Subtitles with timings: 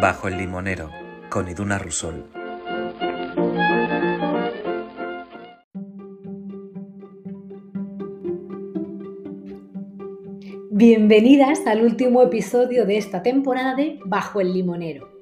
[0.00, 0.90] Bajo el limonero,
[1.30, 2.26] con Iduna Rusol.
[10.70, 15.15] Bienvenidas al último episodio de esta temporada de Bajo el limonero.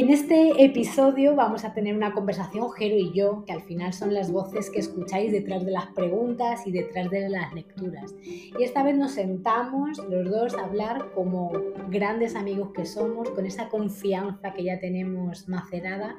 [0.00, 4.14] En este episodio vamos a tener una conversación Jero y yo, que al final son
[4.14, 8.14] las voces que escucháis detrás de las preguntas y detrás de las lecturas.
[8.22, 11.50] Y esta vez nos sentamos los dos a hablar como
[11.90, 16.14] grandes amigos que somos, con esa confianza que ya tenemos macerada,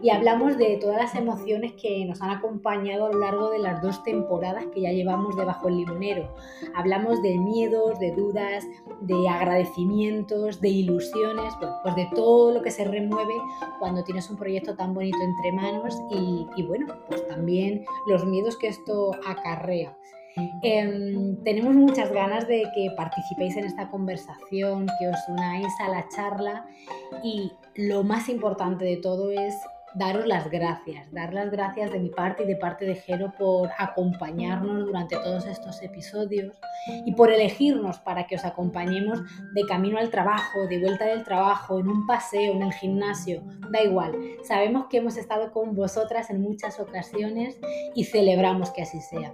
[0.00, 3.82] y hablamos de todas las emociones que nos han acompañado a lo largo de las
[3.82, 6.32] dos temporadas que ya llevamos debajo el limonero.
[6.76, 8.64] Hablamos de miedos, de dudas,
[9.00, 13.23] de agradecimientos, de ilusiones, pues de todo lo que se remueve
[13.78, 18.68] cuando tienes un proyecto tan bonito entre manos y, bueno, pues también los miedos que
[18.68, 19.96] esto acarrea.
[20.62, 26.08] Em, tenemos muchas ganas de que participéis en esta conversación, que os unáis a la
[26.08, 26.66] charla
[27.22, 29.54] y lo más importante de todo es
[29.94, 33.70] daros las gracias, dar las gracias de mi parte y de parte de Jero por
[33.78, 36.56] acompañarnos durante todos estos episodios
[37.04, 39.20] y por elegirnos para que os acompañemos
[39.54, 43.82] de camino al trabajo, de vuelta del trabajo, en un paseo, en el gimnasio, da
[43.82, 44.14] igual.
[44.42, 47.58] Sabemos que hemos estado con vosotras en muchas ocasiones
[47.94, 49.32] y celebramos que así sea.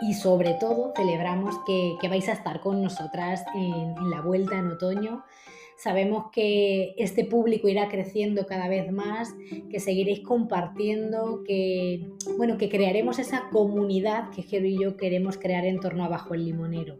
[0.00, 5.24] Y sobre todo celebramos que, vais a estar con nosotras en la vuelta en otoño
[5.78, 9.36] Sabemos que este público irá creciendo cada vez más,
[9.70, 12.04] que seguiréis compartiendo, que
[12.36, 16.34] bueno, que crearemos esa comunidad que Jero y yo queremos crear en torno a Bajo
[16.34, 16.96] el Limonero.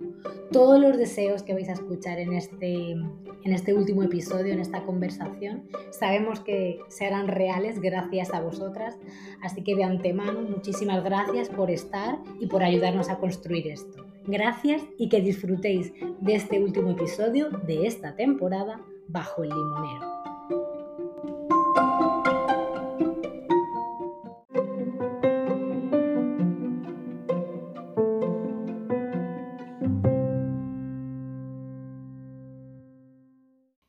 [0.53, 4.84] Todos los deseos que vais a escuchar en este, en este último episodio, en esta
[4.84, 8.97] conversación, sabemos que serán reales gracias a vosotras,
[9.43, 14.06] así que de antemano muchísimas gracias por estar y por ayudarnos a construir esto.
[14.31, 15.91] Gracias y que disfrutéis
[16.21, 20.07] de este último episodio de esta temporada bajo el limonero.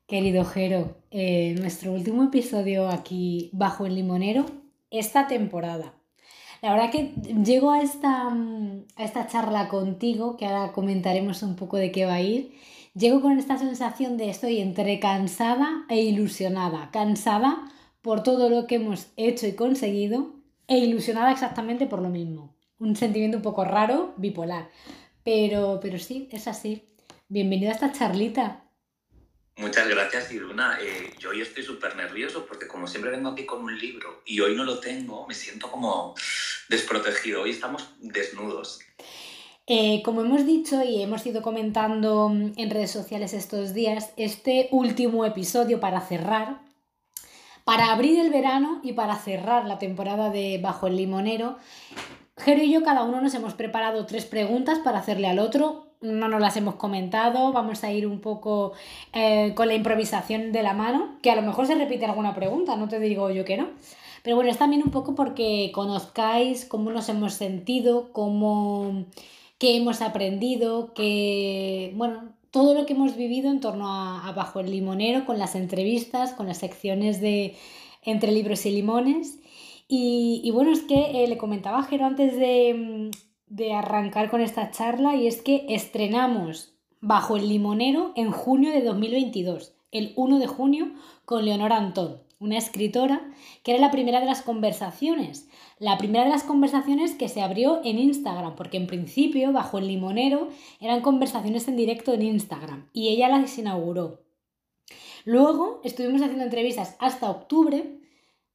[0.08, 4.46] Querido Jero, eh, nuestro último episodio aquí bajo el limonero,
[4.90, 5.99] esta temporada.
[6.62, 11.78] La verdad que llego a esta, a esta charla contigo, que ahora comentaremos un poco
[11.78, 12.54] de qué va a ir,
[12.94, 16.90] llego con esta sensación de estoy entre cansada e ilusionada.
[16.92, 17.66] Cansada
[18.02, 20.34] por todo lo que hemos hecho y conseguido
[20.68, 22.56] e ilusionada exactamente por lo mismo.
[22.78, 24.70] Un sentimiento un poco raro, bipolar.
[25.24, 26.90] Pero, pero sí, es así.
[27.30, 28.69] Bienvenido a esta charlita.
[29.60, 30.78] Muchas gracias, Iruna.
[30.82, 34.40] Eh, yo hoy estoy súper nervioso porque como siempre vengo aquí con un libro y
[34.40, 36.16] hoy no lo tengo, me siento como
[36.70, 37.42] desprotegido.
[37.42, 38.80] Hoy estamos desnudos.
[39.68, 45.26] Eh, como hemos dicho y hemos ido comentando en redes sociales estos días, este último
[45.26, 46.62] episodio para cerrar,
[47.66, 51.58] para abrir el verano y para cerrar la temporada de Bajo el Limonero,
[52.38, 56.30] Jero y yo cada uno nos hemos preparado tres preguntas para hacerle al otro no
[56.30, 58.74] nos las hemos comentado, vamos a ir un poco
[59.14, 62.76] eh, con la improvisación de la mano, que a lo mejor se repite alguna pregunta,
[62.76, 63.68] no te digo yo que no.
[64.24, 69.06] Pero bueno, es también un poco porque conozcáis cómo nos hemos sentido, cómo,
[69.58, 74.72] qué hemos aprendido, que, bueno, todo lo que hemos vivido en torno a, Bajo el
[74.72, 77.56] Limonero, con las entrevistas, con las secciones de
[78.04, 79.40] Entre Libros y Limones.
[79.88, 83.10] Y, bueno, es que eh, le comentaba a Jero antes de,
[83.50, 88.82] de arrancar con esta charla y es que estrenamos Bajo el Limonero en junio de
[88.82, 90.92] 2022, el 1 de junio,
[91.24, 93.32] con Leonora Antón, una escritora
[93.64, 97.80] que era la primera de las conversaciones, la primera de las conversaciones que se abrió
[97.86, 100.50] en Instagram, porque en principio Bajo el Limonero
[100.82, 104.22] eran conversaciones en directo en Instagram y ella las inauguró.
[105.24, 108.00] Luego estuvimos haciendo entrevistas hasta octubre,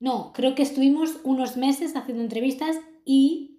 [0.00, 3.53] no, creo que estuvimos unos meses haciendo entrevistas y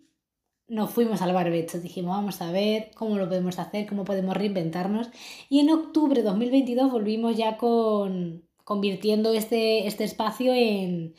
[0.67, 5.09] nos fuimos al barbecho, dijimos, vamos a ver cómo lo podemos hacer, cómo podemos reinventarnos.
[5.49, 11.13] Y en octubre de 2022 volvimos ya con convirtiendo este, este espacio en,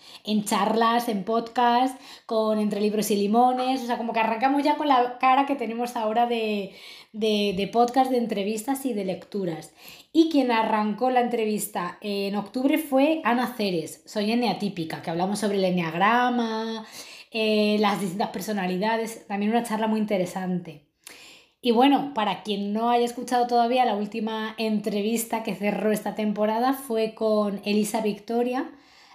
[0.44, 4.88] charlas, en podcast, con entre libros y limones, o sea, como que arrancamos ya con
[4.88, 6.74] la cara que tenemos ahora de,
[7.12, 9.72] de podcast, de entrevistas y de lecturas.
[10.12, 15.58] Y quien arrancó la entrevista en octubre fue Ana Ceres, soy eneatípica, que hablamos sobre
[15.58, 16.84] el eneagrama,
[17.30, 20.86] eh, las distintas personalidades, también una charla muy interesante.
[21.60, 26.74] Y bueno, para quien no haya escuchado todavía, la última entrevista que cerró esta temporada
[26.74, 28.70] fue con Elisa Victoria,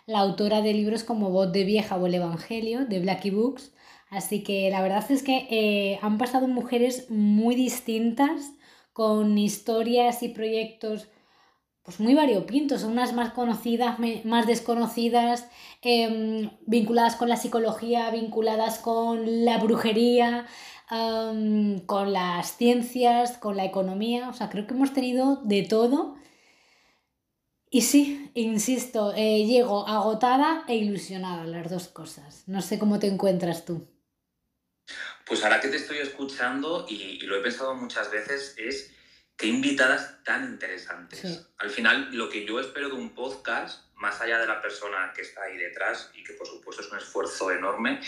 [0.05, 3.71] la autora de libros como Voz de Vieja o El Evangelio, de Blackie Books.
[4.09, 8.51] Así que la verdad es que eh, han pasado mujeres muy distintas,
[8.93, 11.07] con historias y proyectos
[11.83, 15.47] pues muy variopintos, unas más conocidas, más desconocidas,
[15.81, 20.45] em, vinculadas con la psicología, vinculadas con la brujería,
[21.85, 26.17] con las ciencias, con la economía, o sea, creo que hemos tenido de todo.
[27.69, 32.43] Y sí, insisto, eh, llego agotada e ilusionada, las dos cosas.
[32.47, 33.87] No sé cómo te encuentras tú.
[35.25, 38.91] Pues ahora que te estoy escuchando, y lo he pensado muchas veces, es
[39.37, 41.47] qué invitadas tan interesantes.
[41.57, 45.21] Al final, lo que yo espero de un podcast, más allá de la persona que
[45.21, 48.01] está ahí detrás, y que por supuesto es un esfuerzo enorme,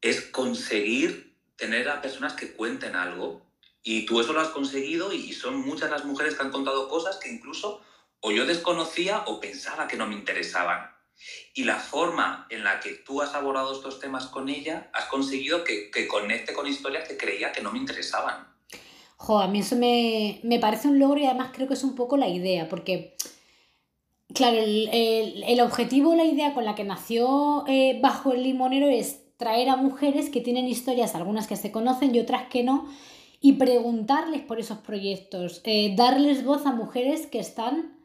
[0.00, 3.46] es conseguir tener a personas que cuenten algo.
[3.82, 7.16] Y tú eso lo has conseguido y son muchas las mujeres que han contado cosas
[7.16, 7.82] que incluso
[8.20, 10.94] o yo desconocía o pensaba que no me interesaban.
[11.54, 15.64] Y la forma en la que tú has abordado estos temas con ella, has conseguido
[15.64, 18.57] que, que conecte con historias que creía que no me interesaban.
[19.18, 22.16] Jo, a mí eso me, parece un logro y además creo que es un poco
[22.16, 23.16] la idea, porque,
[24.32, 29.70] claro, el, objetivo, la idea con la que nació eh, Bajo el Limonero es traer
[29.70, 32.88] a mujeres que tienen historias, algunas que se conocen y otras que no,
[33.40, 37.98] y preguntarles por esos proyectos, eh, darles voz a mujeres que están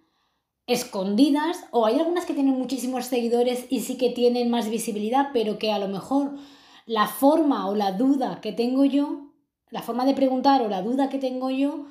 [0.65, 5.59] escondidas o hay algunas que tienen muchísimos seguidores y sí que tienen más visibilidad, pero
[5.59, 6.35] que a lo mejor
[6.85, 9.32] la forma o la duda que tengo yo
[9.73, 11.87] la forma de preguntar o la duda que tengo yo,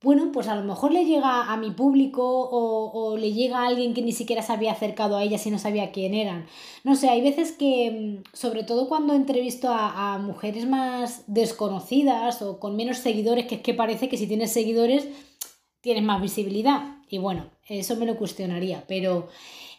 [0.00, 3.94] bueno, pues a lo mejor le llega a mi público o, le llega a alguien
[3.94, 6.46] que ni siquiera se había acercado a ella si no sabía quién eran.
[6.84, 12.42] No sé, hay veces que, mm, sobre todo cuando entrevisto a, a mujeres más desconocidas
[12.42, 15.08] o con menos seguidores, que es que parece que si tienes seguidores
[15.80, 16.98] tienes más visibilidad.
[17.10, 19.28] Y bueno, eso me lo cuestionaría, pero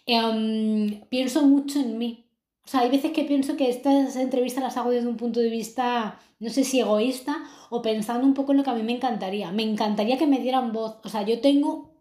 [0.06, 2.25] em, pienso mucho en mí.
[2.66, 5.50] O sea, hay veces que pienso que estas entrevistas las hago desde un punto de
[5.50, 7.38] vista no sé si egoísta
[7.70, 9.52] o pensando un poco en lo que a mí me encantaría.
[9.52, 10.98] Me encantaría que me dieran voz.
[11.04, 11.94] O sea, yo tengo,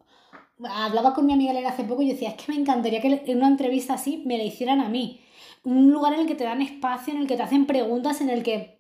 [0.69, 3.39] hablaba con mi amiga Elena hace poco y decía, es que me encantaría que en
[3.39, 5.21] una entrevista así me la hicieran a mí.
[5.63, 8.31] Un lugar en el que te dan espacio, en el que te hacen preguntas, en
[8.31, 8.74] el que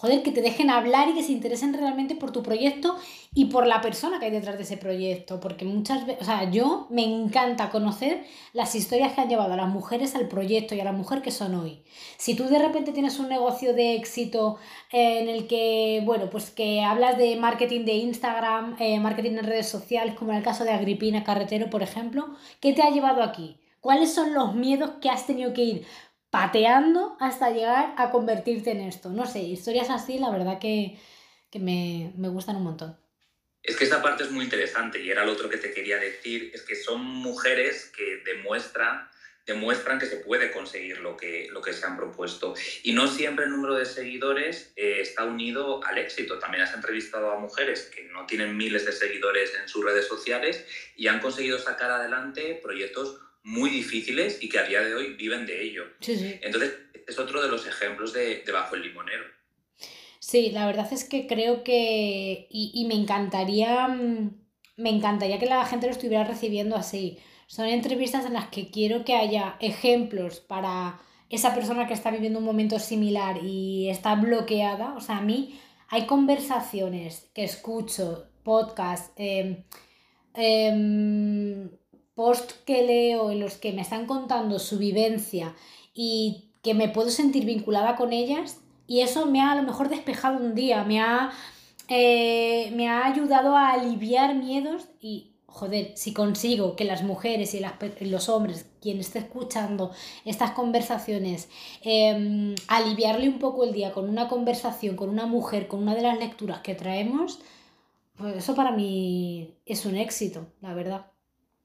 [0.00, 2.96] joder, que te dejen hablar y que se interesen realmente por tu proyecto
[3.34, 5.40] y por la persona que hay detrás de ese proyecto.
[5.40, 8.24] Porque muchas veces, o sea, yo me encanta conocer
[8.54, 11.30] las historias que han llevado a las mujeres al proyecto y a la mujer que
[11.30, 11.82] son hoy.
[12.16, 14.56] Si tú de repente tienes un negocio de éxito
[14.90, 19.44] eh, en el que, bueno, pues que hablas de marketing de Instagram, eh, marketing en
[19.44, 22.26] redes sociales, como en el caso de Agripina Carretero, por ejemplo,
[22.60, 23.58] ¿qué te ha llevado aquí?
[23.82, 25.86] ¿Cuáles son los miedos que has tenido que ir
[26.30, 29.10] pateando hasta llegar a convertirte en esto.
[29.10, 30.98] No sé, historias así, la verdad que,
[31.54, 32.96] me, gustan un montón.
[33.62, 36.50] Es que esta parte es muy interesante y era lo otro que te quería decir,
[36.54, 39.10] es que son mujeres que demuestran,
[39.44, 42.54] demuestran que se puede conseguir lo que, lo que se han propuesto.
[42.84, 46.38] Y no siempre el número de seguidores eh, está unido al éxito.
[46.38, 50.64] También has entrevistado a mujeres que no tienen miles de seguidores en sus redes sociales
[50.96, 55.46] y han conseguido sacar adelante proyectos muy difíciles y que a día de hoy viven
[55.46, 55.84] de ello.
[56.00, 56.74] Entonces,
[57.06, 59.24] es otro de los ejemplos de, Bajo el Limonero.
[60.18, 62.46] Sí, la verdad es que creo que.
[62.50, 63.88] Y, me encantaría.
[63.88, 64.38] Mm,
[64.76, 67.18] me encantaría que la gente lo estuviera recibiendo así.
[67.46, 71.00] Son entrevistas en las que quiero que haya ejemplos para
[71.30, 74.94] esa persona que está viviendo un momento similar y está bloqueada.
[74.94, 75.58] O sea, a mí
[75.88, 79.64] hay conversaciones que escucho, podcast, eh,
[82.20, 85.54] post que leo en los que me están contando su vivencia
[85.94, 89.88] y que me puedo sentir vinculada con ellas y eso me ha a lo mejor
[89.88, 91.30] despejado un día, me ha,
[91.88, 98.04] eh, me ha ayudado a aliviar miedos y joder, si consigo que las mujeres y
[98.04, 99.90] los hombres, quien esté escuchando
[100.26, 101.48] estas conversaciones,
[101.80, 106.02] em, aliviarle un poco el día con una conversación, con una mujer, con una de
[106.02, 107.40] las lecturas que traemos,
[108.14, 111.06] pues eso para mí es un éxito, la verdad.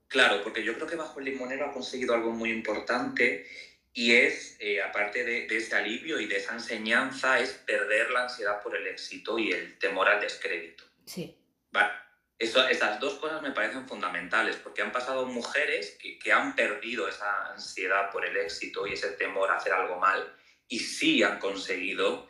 [0.07, 3.47] Claro, porque yo creo que Bajo el Limonero ha conseguido algo muy importante
[3.93, 8.61] y es, eh, aparte de, ese alivio y de esa enseñanza, es perder la ansiedad
[8.61, 10.83] por el éxito y el temor al descrédito.
[11.05, 11.37] Sí.
[11.71, 11.93] ¿Vale?
[12.37, 17.07] Eso, esas dos cosas me parecen fundamentales, porque han pasado mujeres que, que, han perdido
[17.07, 20.35] esa ansiedad por el éxito y ese temor a hacer algo mal,
[20.67, 22.27] y sí han conseguido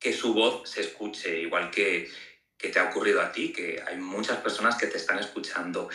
[0.00, 2.10] que su voz se escuche, igual que
[2.62, 5.90] que te ha ocurrido a ti, que hay muchas personas que te están escuchando.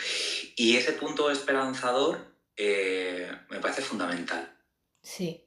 [0.54, 2.18] Y ese punto esperanzador
[2.56, 4.54] eh, me parece fundamental.
[5.00, 5.42] Sí.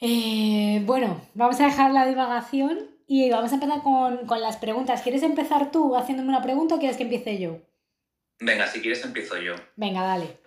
[0.00, 5.02] Eh, bueno, vamos a dejar la divagación y vamos a empezar con, las preguntas.
[5.02, 7.60] ¿Quieres empezar tú haciéndome una pregunta o quieres que empiece yo?
[8.40, 9.56] Venga, si quieres empiezo yo.
[9.76, 10.38] Venga, dale.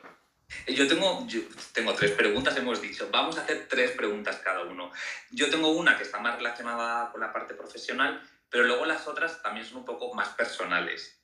[0.68, 3.08] Yo tengo, yo tengo tres preguntas, hemos dicho.
[3.12, 4.92] Vamos a hacer tres preguntas cada uno.
[5.30, 9.42] Yo tengo una que está más relacionada con la parte profesional pero luego las otras
[9.42, 11.20] también son un poco más personales.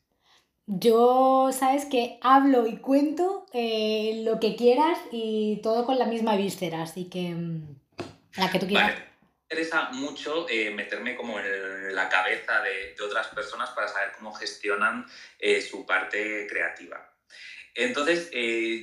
[0.67, 6.36] Yo, sabes que hablo y cuento eh, lo que quieras y todo con la misma
[6.36, 7.75] víscera, así que mm,
[8.38, 8.94] la que tú quieras.
[8.94, 9.05] Vale.
[9.05, 14.13] Me interesa mucho eh, meterme como en la cabeza de, de, otras personas para saber
[14.17, 15.05] cómo gestionan
[15.38, 17.13] eh, su parte creativa.
[17.75, 18.32] Entonces,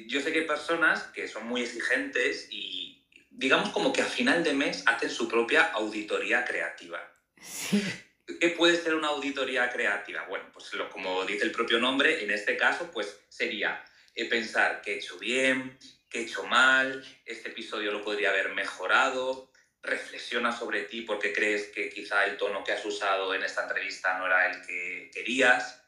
[0.06, 4.44] yo sé que hay personas que son muy exigentes y digamos como que a final
[4.44, 7.00] de mes hacen su propia auditoría creativa.
[7.40, 7.82] Sí.
[8.26, 10.24] ¿Qué puede ser una auditoría creativa?
[10.28, 14.80] Bueno, pues lo, como dice el propio nombre, en este caso, pues sería eh, pensar
[14.80, 19.50] qué he hecho bien, qué he hecho mal, este episodio lo podría haber mejorado,
[19.82, 24.16] reflexiona sobre ti porque crees que quizá el tono que has usado en esta entrevista
[24.18, 25.82] no era el que querías.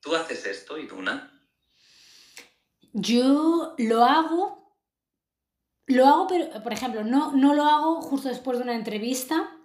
[0.00, 1.32] ¿Tú haces esto, Iduna?
[2.92, 4.76] Yo lo hago,
[5.86, 9.56] lo hago, pero, por ejemplo, no, no lo hago justo después de una entrevista,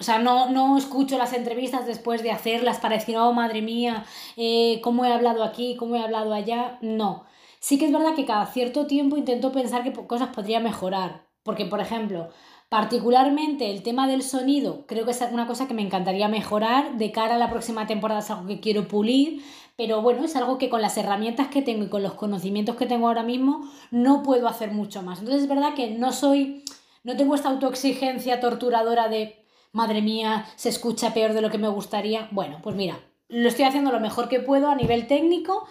[0.00, 4.06] o sea, no, no escucho las entrevistas después de hacerlas para decir, oh, madre mía,
[4.38, 6.78] eh, cómo he hablado aquí, cómo he hablado allá.
[6.80, 7.26] No.
[7.60, 11.26] Sí que es verdad que cada cierto tiempo intento pensar que cosas podría mejorar.
[11.42, 12.30] Porque, por ejemplo,
[12.70, 16.96] particularmente el tema del sonido, creo que es una cosa que me encantaría mejorar.
[16.96, 19.42] De cara a la próxima temporada es algo que quiero pulir.
[19.76, 22.86] Pero bueno, es algo que con las herramientas que tengo y con los conocimientos que
[22.86, 25.18] tengo ahora mismo no puedo hacer mucho más.
[25.18, 26.64] Entonces es verdad que no soy,
[27.04, 29.39] no tengo esta autoexigencia torturadora de
[29.72, 32.28] madre mía, se escucha peor de lo que me gustaría.
[32.30, 32.98] Bueno, pues mira,
[33.28, 35.66] lo estoy haciendo lo mejor que puedo a nivel técnico,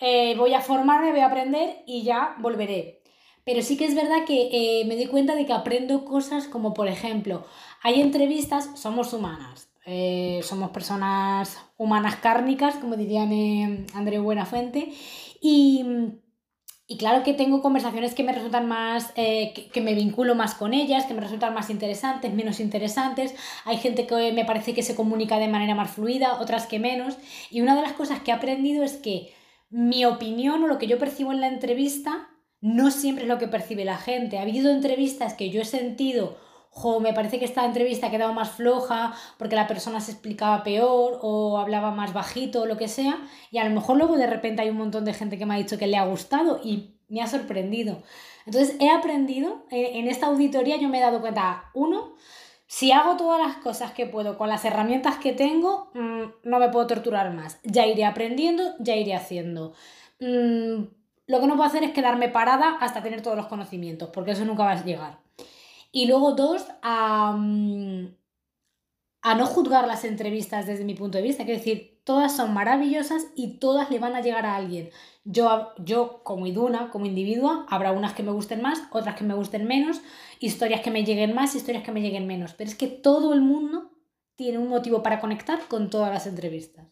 [0.00, 3.02] eh, voy a formarme, voy a aprender y ya volveré.
[3.44, 6.72] Pero sí que es verdad que eh, me doy cuenta de que aprendo cosas como,
[6.72, 7.44] por ejemplo,
[7.82, 14.94] hay entrevistas, somos humanas, eh, somos personas humanas cárnicas, como dirían André Buenafuente,
[15.42, 15.84] y
[16.86, 20.54] y claro que tengo conversaciones que me resultan más, eh, que, que, me vinculo más
[20.54, 23.34] con ellas, que me resultan más interesantes, menos interesantes.
[23.64, 27.16] Hay gente que me parece que se comunica de manera más fluida, otras que menos.
[27.50, 29.32] Y una de las cosas que he aprendido es que
[29.70, 32.28] mi opinión o lo que yo percibo en la entrevista
[32.60, 34.38] no siempre es lo que percibe la gente.
[34.38, 36.38] Ha habido entrevistas que yo he sentido
[36.74, 40.64] jo, me parece que esta entrevista ha quedado más floja porque la persona se explicaba
[40.64, 43.16] peor o hablaba más bajito o lo que sea,
[43.52, 45.58] y a lo mejor luego de repente hay un montón de gente que me ha
[45.58, 48.02] dicho que le ha gustado y me ha sorprendido.
[48.44, 52.14] Entonces he aprendido, en esta auditoría yo me he dado cuenta, uno,
[52.66, 56.70] si hago todas las cosas que puedo con las herramientas que tengo, mmm, no me
[56.70, 57.60] puedo torturar más.
[57.62, 59.74] Ya iré aprendiendo, ya iré haciendo.
[60.18, 60.86] Mmm,
[61.26, 64.44] lo que no puedo hacer es quedarme parada hasta tener todos los conocimientos, porque eso
[64.44, 65.18] nunca va a llegar.
[65.94, 67.30] Y luego dos, a,
[69.22, 71.44] a no juzgar las entrevistas desde mi punto de vista.
[71.44, 74.90] Quiero decir, todas son maravillosas y todas le van a llegar a alguien.
[75.22, 79.34] Yo, yo como Iduna, como individua, habrá unas que me gusten más, otras que me
[79.34, 80.00] gusten menos,
[80.40, 82.54] historias que me lleguen más, historias que me lleguen menos.
[82.54, 83.92] Pero es que todo el mundo
[84.34, 86.88] tiene un motivo para conectar con todas las entrevistas.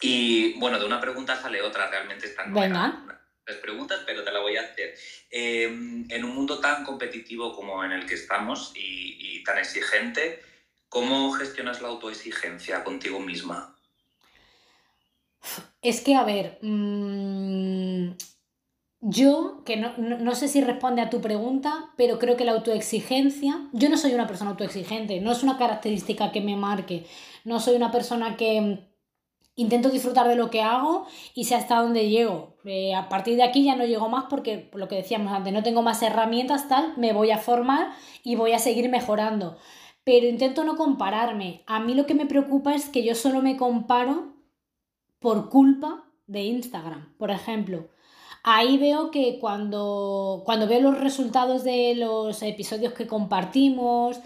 [0.00, 3.19] Y bueno, de una pregunta sale otra, realmente están Venga
[3.56, 4.94] preguntas, pero te la voy a hacer.
[5.30, 10.42] Eh, en un mundo tan competitivo como en el que estamos y, tan exigente,
[10.88, 13.74] ¿cómo gestionas la autoexigencia contigo misma?
[15.80, 18.10] Es que, a ver, mmm,
[19.00, 23.68] yo, que no, no, sé si responde a tu pregunta, pero creo que la autoexigencia,
[23.72, 27.06] yo no soy una persona autoexigente, no es una característica que me marque,
[27.44, 28.89] no soy una persona que
[29.56, 32.56] intento disfrutar de lo que hago y sé hasta dónde llego.
[32.64, 35.62] Eh, a partir de aquí ya no llego más porque, lo que decíamos antes, no
[35.62, 37.92] tengo más herramientas, tal, me voy a formar
[38.22, 39.56] y voy a seguir mejorando.
[40.04, 41.62] Pero intento no compararme.
[41.66, 44.34] A mí lo que me preocupa es que yo solo me comparo
[45.18, 47.88] por culpa de Instagram, por ejemplo.
[48.42, 54.18] Ahí veo que cuando, cuando veo los resultados de los episodios que compartimos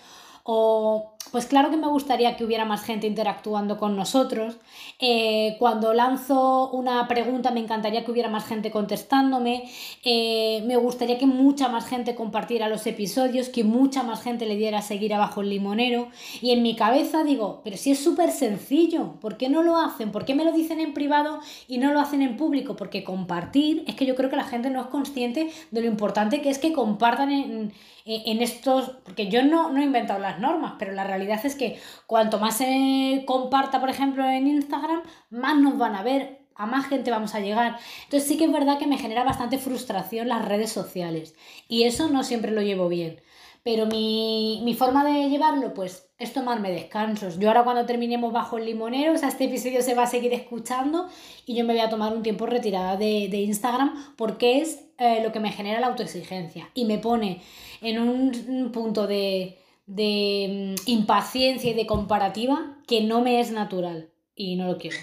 [0.45, 4.55] o pues claro que me gustaría que hubiera más gente interactuando con nosotros.
[5.00, 9.69] Eh, cuando lanzo una pregunta me encantaría que hubiera más gente contestándome.
[10.05, 14.55] Eh, me gustaría que mucha más gente compartiera los episodios, que mucha más gente le
[14.55, 16.07] diera a seguir abajo el limonero.
[16.41, 20.12] Y en mi cabeza digo, pero si es súper sencillo, ¿por qué no lo hacen?
[20.12, 22.76] ¿Por qué me lo dicen en privado y no lo hacen en público?
[22.76, 26.41] Porque compartir es que yo creo que la gente no es consciente de lo importante
[26.41, 27.73] que es que compartan en,
[28.04, 31.54] en estos, porque yo no, no he inventado las normas, pero la realidad realidad es
[31.54, 36.66] que cuanto más se comparta, por ejemplo, en Instagram, más nos van a ver, a
[36.66, 37.78] más gente vamos a llegar.
[38.04, 41.34] Entonces sí que es verdad que me genera bastante frustración las redes sociales
[41.68, 43.20] y eso no siempre lo llevo bien.
[43.64, 47.38] Pero mi, mi, forma de llevarlo, pues, es tomarme descansos.
[47.38, 50.35] Yo ahora cuando terminemos bajo el limonero, o sea, este episodio se va a seguir
[50.35, 51.09] escuchando
[51.47, 55.23] y yo me voy a tomar un tiempo retirada de, de Instagram porque es eh,
[55.23, 57.40] lo que me genera la autoexigencia y me pone
[57.80, 64.11] en un punto de, de mm, impaciencia y de comparativa que no me es natural
[64.35, 64.99] y no lo quiero.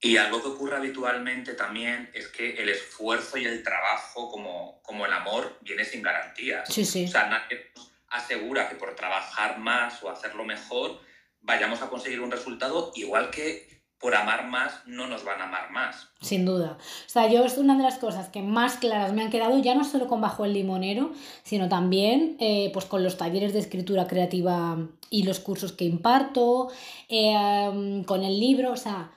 [0.00, 5.06] Y algo que ocurre habitualmente también es que el esfuerzo y el trabajo, como, como
[5.06, 6.68] el amor, viene sin garantías.
[6.72, 7.04] Sí, sí.
[7.04, 11.00] O sea, nadie nos asegura que por trabajar más o hacerlo mejor
[11.40, 15.70] vayamos a conseguir un resultado igual que por amar más no nos van a amar
[15.70, 16.08] más.
[16.20, 16.76] Sin duda.
[16.78, 19.74] O sea, yo es una de las cosas que más claras me han quedado, ya
[19.74, 21.12] no solo con Bajo el Limonero,
[21.44, 24.76] sino también eh, pues con los talleres de escritura creativa
[25.08, 26.70] y los cursos que imparto,
[27.08, 28.72] eh, con el libro.
[28.72, 29.12] O sea,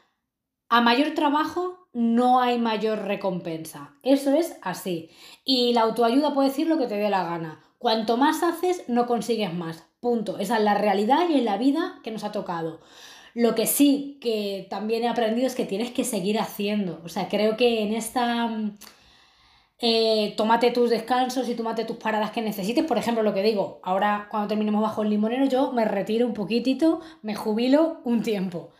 [0.70, 3.96] a mayor trabajo no hay mayor recompensa.
[4.04, 5.10] Eso es así.
[5.44, 7.60] Y la autoayuda puede decir lo que te dé la gana.
[7.80, 9.86] Cuanto más haces, no consigues más.
[10.00, 10.38] Punto.
[10.38, 12.82] Esa es la realidad y en la vida que nos ha tocado.
[13.34, 17.02] Lo que sí que también he aprendido es que tienes que seguir haciendo.
[17.04, 18.48] O sea, creo que en esta...
[18.48, 18.78] Mm,
[19.82, 22.86] eh, tómate tus descansos y tómate tus paradas que necesites.
[22.86, 26.34] Por ejemplo, lo que digo, ahora cuando terminemos bajo el limonero, yo me retiro un
[26.34, 28.72] poquitito, me jubilo un tiempo.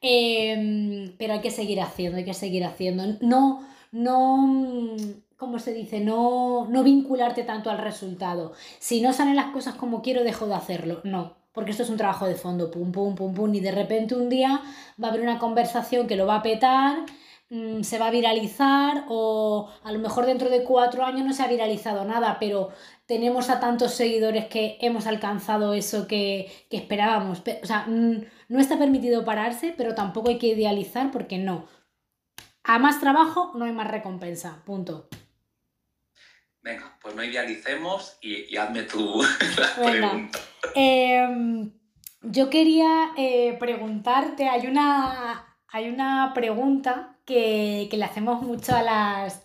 [0.00, 3.04] Em, pero hay que seguir haciendo, hay que seguir haciendo.
[3.20, 4.96] No, no,
[5.36, 6.00] ¿cómo se dice?
[6.00, 8.52] No, no vincularte tanto al resultado.
[8.78, 11.00] Si no salen las cosas como quiero, dejo de hacerlo.
[11.04, 14.14] No, porque esto es un trabajo de fondo, pum, pum, pum, pum, y de repente
[14.14, 14.60] un día
[15.02, 16.98] va a haber una conversación que lo va a petar,
[17.50, 21.42] mm, se va a viralizar o a lo mejor dentro de cuatro años no se
[21.42, 22.70] ha viralizado nada, pero
[23.06, 27.42] tenemos a tantos seguidores que hemos alcanzado eso que, que esperábamos.
[27.62, 31.66] O sea, mm, no está permitido pararse, pero tampoco hay que idealizar porque no.
[32.64, 35.08] A más trabajo no hay más recompensa, punto.
[36.60, 39.22] Venga, pues no idealicemos y, hazme tu
[39.82, 40.38] pregunta.
[40.74, 41.72] Em,
[42.20, 49.42] yo quería eh, preguntarte, hay una, hay una pregunta que, le hacemos mucho a las,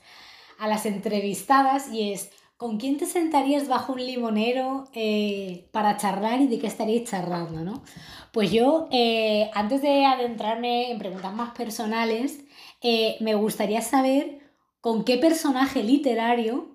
[0.58, 6.42] a las entrevistadas y es, ¿con quién te sentarías bajo un limonero eh, para charlar
[6.42, 7.62] y de qué estaríais charlando?
[7.64, 7.84] ¿no?
[8.32, 12.40] Pues yo, eh, antes de adentrarme en preguntas más personales,
[13.20, 14.42] me gustaría saber
[14.82, 16.74] con qué personaje literario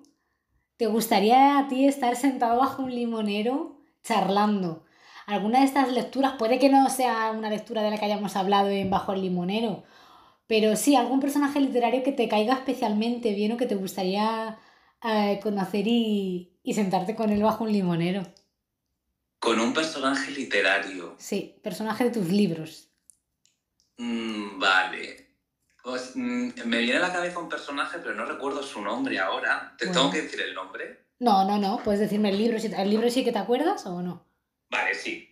[0.79, 4.85] ¿Te gustaría a ti estar sentado bajo un limonero charlando?
[5.27, 8.69] Alguna de estas lecturas, puede que no sea una lectura de la que hayamos hablado
[8.69, 9.83] en Bajo el Limonero,
[10.49, 14.57] pero sí, algún personaje literario que te caiga especialmente bien o que te gustaría
[15.03, 18.23] eh, conocer y, sentarte con él bajo un limonero.
[19.37, 21.15] Con un personaje literario.
[21.19, 22.89] Sí, personaje de tus libros.
[23.97, 25.35] Mm, vale.
[25.83, 29.75] Pues mm, me viene a la cabeza un personaje, pero no recuerdo su nombre ahora.
[29.77, 31.09] ¿Te tengo que decir el nombre?
[31.19, 31.79] No, no, no.
[31.83, 32.57] Puedes decirme el libro.
[32.57, 34.25] ¿El libro sí que te acuerdas o no?
[34.71, 35.29] Vale, sí.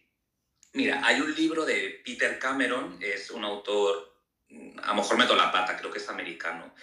[0.73, 4.16] Mira, hay un libro de Peter Cameron, es un autor,
[4.83, 6.73] a lo mejor meto la pata, creo que es americano.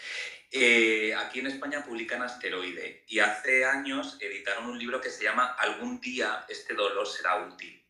[0.50, 5.56] Eh, aquí en España publican Asteroide y hace años editaron un libro que se llama
[5.58, 7.84] Algún día este dolor será útil.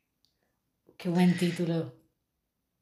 [0.96, 1.92] Qué buen título.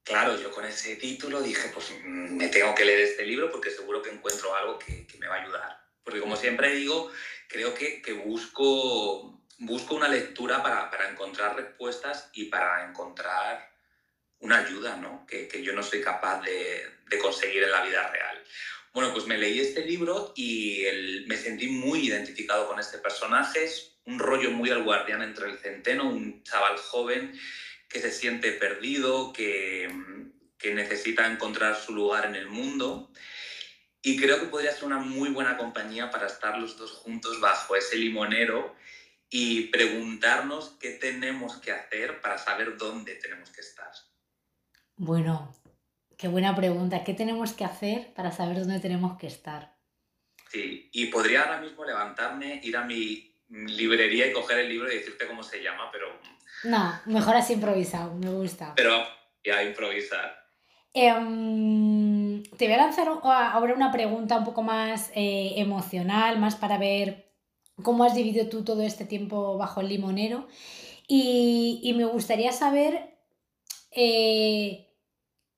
[0.04, 3.70] Claro, yo con ese título dije, pues mm, me tengo que leer este libro porque
[3.70, 5.80] seguro que encuentro algo que, me va a ayudar.
[6.02, 7.10] Porque como siempre digo,
[7.48, 13.71] creo que, busco, busco una lectura para, encontrar respuestas y para encontrar
[14.42, 15.24] una ayuda, ¿no?
[15.26, 18.42] Que, yo no soy capaz de, conseguir en la vida real.
[18.92, 20.84] Bueno, pues me leí este libro y
[21.26, 23.64] me sentí muy identificado con este personaje.
[23.64, 27.38] Es un rollo muy al guardián entre el centeno, un chaval joven
[27.88, 29.88] que se siente perdido, que,
[30.58, 33.10] que necesita encontrar su lugar en el mundo.
[34.02, 37.76] Y creo que podría ser una muy buena compañía para estar los dos juntos bajo
[37.76, 38.74] ese limonero
[39.30, 43.92] y preguntarnos qué tenemos que hacer para saber dónde tenemos que estar.
[44.96, 45.54] Bueno,
[46.16, 47.04] qué buena pregunta.
[47.04, 49.76] ¿Qué tenemos que hacer para saber dónde tenemos que estar?
[50.50, 54.96] Sí, y podría ahora mismo levantarme, ir a mi librería y coger el libro y
[54.96, 56.08] decirte cómo se llama, pero
[56.64, 58.74] no, mejor así improvisado, me gusta.
[58.76, 59.04] Pero
[59.44, 60.42] ya improvisar.
[60.94, 66.78] Em, te voy a lanzar ahora una pregunta un poco más eh, emocional, más para
[66.78, 67.32] ver
[67.82, 70.46] cómo has vivido tú todo este tiempo bajo el limonero.
[71.08, 73.11] Y, me gustaría saber
[73.94, 74.88] eh,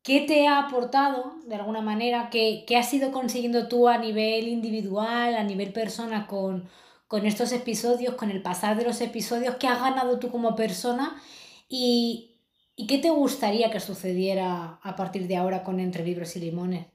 [0.03, 4.49] qué te ha aportado, de alguna manera, qué, qué has ido consiguiendo tú a nivel
[4.49, 6.69] individual, a nivel persona con,
[7.15, 11.23] con estos episodios, con el pasar de los episodios, qué has ganado tú como persona
[11.69, 12.41] y,
[12.89, 16.87] qué te gustaría que sucediera a partir de ahora con Entre Libros y Limones.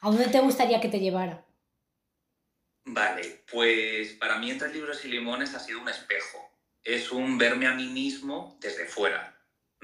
[0.00, 1.44] ¿A dónde te gustaría que te llevara?
[2.86, 6.38] Vale, pues para mí Entre Libros y Limones ha sido un espejo.
[6.82, 9.33] Es un verme a mí mismo desde fuera.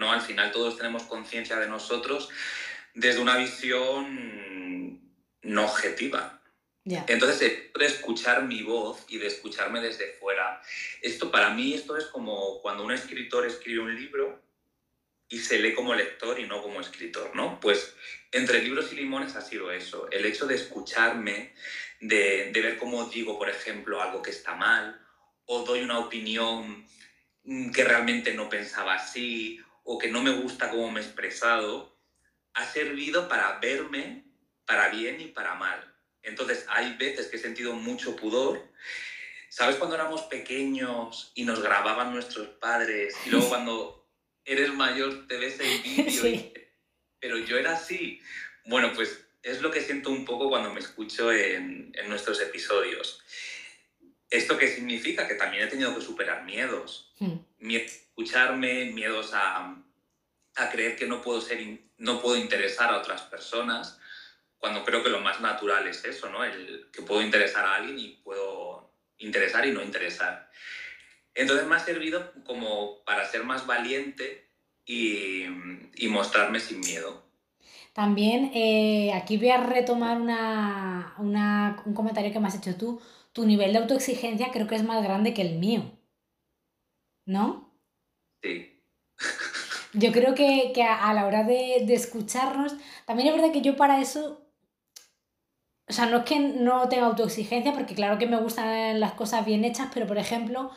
[0.01, 0.11] ¿No?
[0.13, 2.29] Al final todos tenemos conciencia de nosotros
[2.95, 5.01] desde una visión
[5.43, 6.41] no objetiva,
[7.07, 10.61] entonces, de escuchar mi voz y de escucharme desde fuera.
[11.03, 14.43] Esto para mí, esto es como cuando un escritor escribe un libro
[15.29, 17.61] y se lee como lector y no como escritor, ¿no?
[17.61, 17.95] Pues
[18.33, 21.55] entre libros y limones ha sido eso, el hecho de escucharme,
[22.01, 25.01] de, de ver cómo digo, por ejemplo, algo que está mal,
[25.45, 26.85] o doy una opinión
[27.45, 31.99] mm, que realmente no pensaba así, o que no me gusta cómo me he expresado,
[32.55, 34.25] ha servido para verme
[34.71, 35.85] para bien y para mal.
[36.23, 38.63] Entonces, hay veces que he sentido mucho pudor.
[39.49, 44.09] ¿Sabes cuando éramos pequeños y nos grababan nuestros padres y luego cuando
[44.45, 46.53] eres mayor te ves el vídeo?
[47.19, 48.21] Pero yo era así.
[48.65, 53.21] Bueno, pues es lo que siento un poco cuando me escucho en, en nuestros episodios.
[54.31, 55.27] ¿Esto qué significa?
[55.27, 57.13] Que también he tenido que superar miedos.
[57.19, 57.39] Hmm.
[57.59, 59.77] Miedo a escucharme, miedos a,
[60.57, 61.59] a creer que no puedo, ser,
[61.99, 63.99] no puedo interesar a otras personas
[64.59, 66.45] cuando creo que lo más natural es eso, ¿no?
[66.45, 70.51] El que puedo interesar a alguien y puedo interesar y no interesar.
[71.35, 74.49] Entonces me ha servido como para ser más valiente
[74.85, 75.45] y,
[75.97, 77.25] y mostrarme sin miedo.
[77.95, 83.01] También eh, aquí voy a retomar una, una, un comentario que me has hecho tú.
[83.33, 85.99] Tu nivel de autoexigencia creo que es más grande que el mío.
[87.27, 87.73] ¿No?
[88.43, 88.83] Sí.
[89.93, 93.77] Yo creo que, que a, la hora de, de, escucharnos, también es verdad que yo
[93.77, 94.51] para eso
[95.91, 99.45] o sea, no es que no tenga autoexigencia, porque claro que me gustan las cosas
[99.45, 100.71] bien hechas, pero por ejemplo,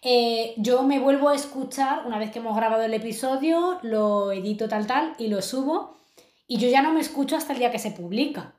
[0.00, 4.66] eh, yo me vuelvo a escuchar una vez que hemos grabado el episodio, lo edito
[4.66, 5.98] tal tal y lo subo,
[6.46, 8.54] y yo ya no me escucho hasta el día que se publica.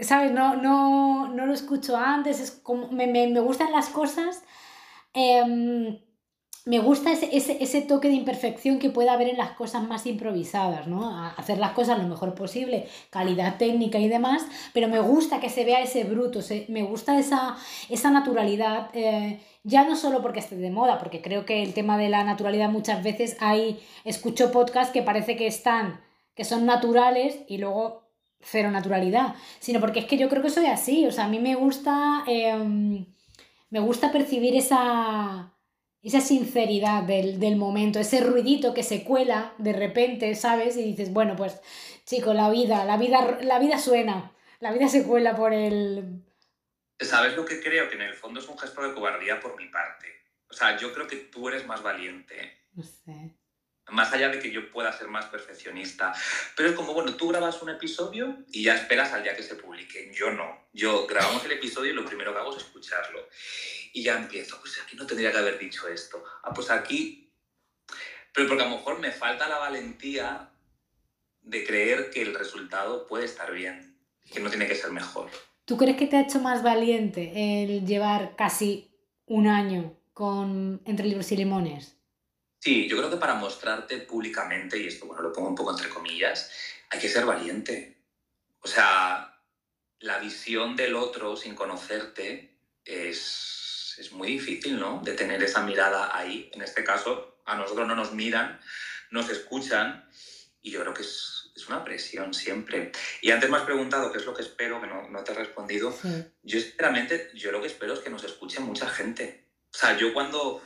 [0.00, 0.32] ¿Sabes?
[0.32, 4.42] No, no, no lo escucho antes, es como, me, me, me gustan las cosas.
[5.14, 6.00] Eh,
[6.68, 10.04] me gusta ese, ese, ese, toque de imperfección que puede haber en las cosas más
[10.04, 11.18] improvisadas, ¿no?
[11.38, 15.64] hacer las cosas lo mejor posible, calidad técnica y demás, pero me gusta que se
[15.64, 17.56] vea ese bruto, me gusta esa,
[17.88, 21.96] esa naturalidad, eh, ya no solo porque esté de moda, porque creo que el tema
[21.96, 26.02] de la naturalidad muchas veces hay, escucho podcasts que parece que están,
[26.34, 28.07] que son naturales y luego
[28.40, 31.38] cero naturalidad, sino porque es que yo creo que soy así, o sea, a mí
[31.38, 33.06] me gusta, eh,
[33.70, 35.54] me gusta percibir esa
[36.02, 40.76] esa sinceridad del, momento, ese ruidito que se cuela de repente, ¿sabes?
[40.76, 41.60] Y dices, bueno, pues
[42.06, 46.24] chico, la vida, la vida, la vida suena, la vida se cuela por el...
[47.00, 47.88] ¿Sabes lo que creo?
[47.88, 50.06] Que en el fondo es un gesto de cobardía por mi parte.
[50.50, 52.64] O sea, yo creo que tú eres más valiente.
[52.72, 53.37] No sé.
[53.90, 56.12] Más allá de que yo pueda ser más perfeccionista.
[56.56, 59.54] Pero es como, bueno, tú grabas un episodio y ya esperas al día que se
[59.54, 60.12] publique.
[60.14, 60.68] Yo no.
[60.72, 63.28] Yo grabamos el episodio y lo primero que hago es escucharlo
[63.92, 66.22] y ya empiezo, pues aquí no tendría que haber dicho esto.
[66.42, 67.32] Ah, pues aquí...
[68.32, 70.50] Pero porque a lo mejor me falta la valentía
[71.42, 73.98] de creer que el resultado puede estar bien,
[74.30, 75.30] que no tiene que ser mejor.
[75.64, 78.90] ¿Tú crees que te ha hecho más valiente el llevar casi
[79.26, 81.97] un año con Entre Libros y Limones?
[82.58, 85.88] Sí, yo creo que para mostrarte públicamente, y esto bueno, lo pongo un poco entre
[85.88, 86.50] comillas,
[86.90, 87.96] hay que ser valiente.
[88.60, 89.40] O sea,
[90.00, 93.58] la visión del otro sin conocerte es
[93.98, 95.00] es muy difícil, ¿no?
[95.02, 96.50] De tener esa mirada ahí.
[96.52, 98.60] En este caso, a nosotros no nos miran,
[99.10, 100.08] nos escuchan
[100.62, 102.92] y yo creo que es, es una presión siempre.
[103.20, 105.34] Y antes me has preguntado qué es lo que espero, que no, no te he
[105.34, 105.96] respondido.
[106.42, 109.44] Yo, sinceramente, yo lo que espero es que nos escuche mucha gente.
[109.74, 110.62] O sea, yo cuando...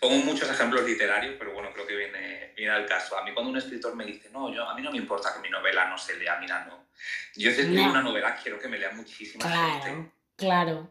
[0.00, 3.18] Pongo muchos ejemplos literarios, pero bueno, creo que viene, viene al caso.
[3.18, 5.40] A mí cuando un escritor me dice, no, yo, a mí no me importa que
[5.40, 6.88] mi novela no se lea, mira, no.
[7.34, 10.12] Yo si escribo una novela quiero que me lea muchísima claro, gente.
[10.36, 10.88] Claro,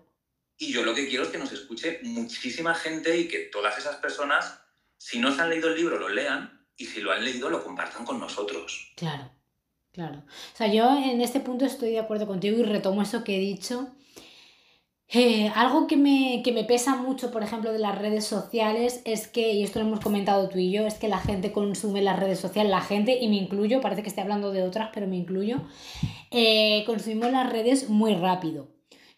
[0.61, 3.95] y yo lo que quiero es que nos escuche muchísima gente y que todas esas
[3.95, 4.61] personas,
[4.95, 7.63] si no se han leído el libro, lo lean y si lo han leído, lo
[7.63, 8.93] compartan con nosotros.
[8.95, 9.31] Claro,
[9.91, 10.19] claro.
[10.19, 13.39] O sea, yo en este punto estoy de acuerdo contigo y retomo eso que he
[13.39, 13.95] dicho.
[15.13, 19.27] Eh, algo que me, que me pesa mucho, por ejemplo, de las redes sociales es
[19.27, 22.17] que, y esto lo hemos comentado tú y yo, es que la gente consume las
[22.17, 25.17] redes sociales, la gente, y me incluyo, parece que estoy hablando de otras, pero me
[25.17, 25.57] incluyo,
[26.31, 28.69] eh, consumimos las redes muy rápido.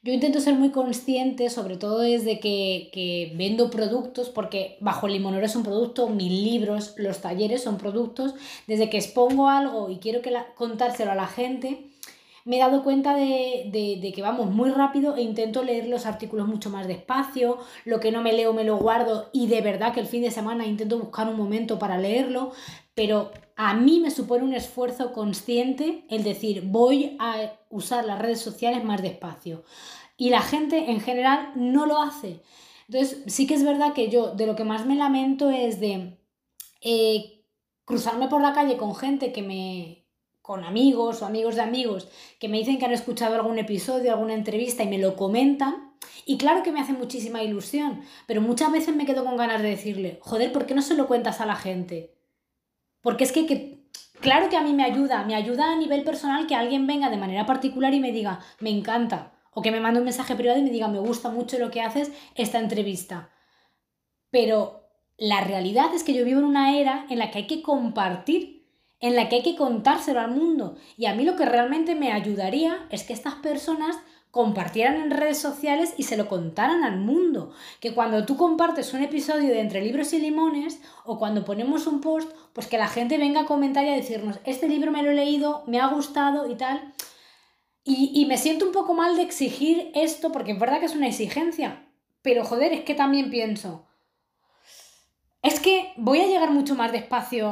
[0.01, 5.13] Yo intento ser muy consciente, sobre todo desde que, que vendo productos, porque bajo el
[5.13, 8.33] limonero es un producto, mis libros, los talleres son productos.
[8.67, 11.92] Desde que expongo algo y quiero que contárselo a la gente,
[12.45, 16.47] me he dado cuenta de, de, que vamos muy rápido e intento leer los artículos
[16.47, 20.01] mucho más despacio, lo que no me leo me lo guardo y de verdad que
[20.01, 22.51] el fin de semana intento buscar un momento para leerlo,
[22.95, 28.41] pero a mí me supone un esfuerzo consciente el decir voy a usar las redes
[28.41, 29.63] sociales más despacio.
[30.17, 32.41] Y la gente en general no lo hace.
[32.87, 36.19] Entonces sí que es verdad que yo de lo que más me lamento es de
[36.81, 37.45] eh,
[37.85, 40.02] cruzarme por la calle con gente que me
[40.43, 44.33] con amigos o amigos de amigos que me dicen que han escuchado algún episodio, alguna
[44.33, 45.93] entrevista y me lo comentan.
[46.25, 49.69] Y claro que me hace muchísima ilusión, pero muchas veces me quedo con ganas de
[49.69, 52.13] decirle, joder, ¿por qué no se lo cuentas a la gente?
[53.01, 53.79] Porque es que,
[54.19, 57.17] claro que a mí me ayuda, me ayuda a nivel personal que alguien venga de
[57.17, 60.63] manera particular y me diga, me encanta, o que me mande un mensaje privado y
[60.63, 63.29] me diga, me gusta mucho lo que haces, esta entrevista.
[64.29, 67.61] Pero la realidad es que yo vivo en una era en la que hay que
[67.61, 68.52] compartir,
[69.03, 70.77] en la que hay que contárselo al mundo.
[70.95, 73.97] Y a mí lo que realmente me ayudaría es que estas personas
[74.31, 77.51] compartieran en redes sociales y se lo contaran al mundo.
[77.81, 81.99] Que cuando tú compartes un episodio de Entre Libros y Limones o cuando ponemos un
[81.99, 85.11] post, pues que la gente venga a comentar y a decirnos, este libro me lo
[85.11, 86.93] he leído, me ha gustado y tal.
[87.83, 90.95] Y, y me siento un poco mal de exigir esto, porque es verdad que es
[90.95, 91.85] una exigencia.
[92.21, 93.85] Pero joder, es que también pienso,
[95.43, 97.49] es que voy a llegar mucho más despacio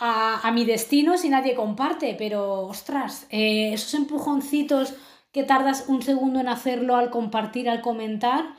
[0.00, 4.94] a, mi destino si nadie comparte, pero ostras, eh, esos empujoncitos
[5.30, 8.54] que tardas un segundo en hacerlo al compartir, al comentar.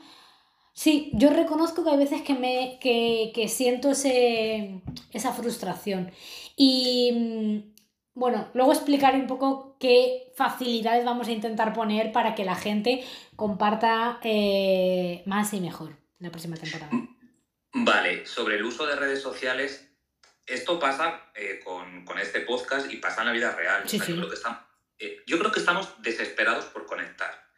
[0.72, 6.12] Sí, yo reconozco que hay veces que, me, que, siento esa frustración.
[6.56, 7.72] Y mm,
[8.14, 13.04] bueno, luego explicaré un poco qué facilidades vamos a intentar poner para que la gente
[13.36, 16.90] comparta eh, más y mejor la próxima temporada.
[17.74, 19.91] Vale, sobre el uso de redes sociales,
[20.46, 23.88] esto pasa eh, con, este podcast y pasa en la vida real.
[23.88, 24.14] Sí, sí.
[24.14, 24.58] que estamos,
[24.98, 27.48] eh, yo creo que estamos desesperados por conectar,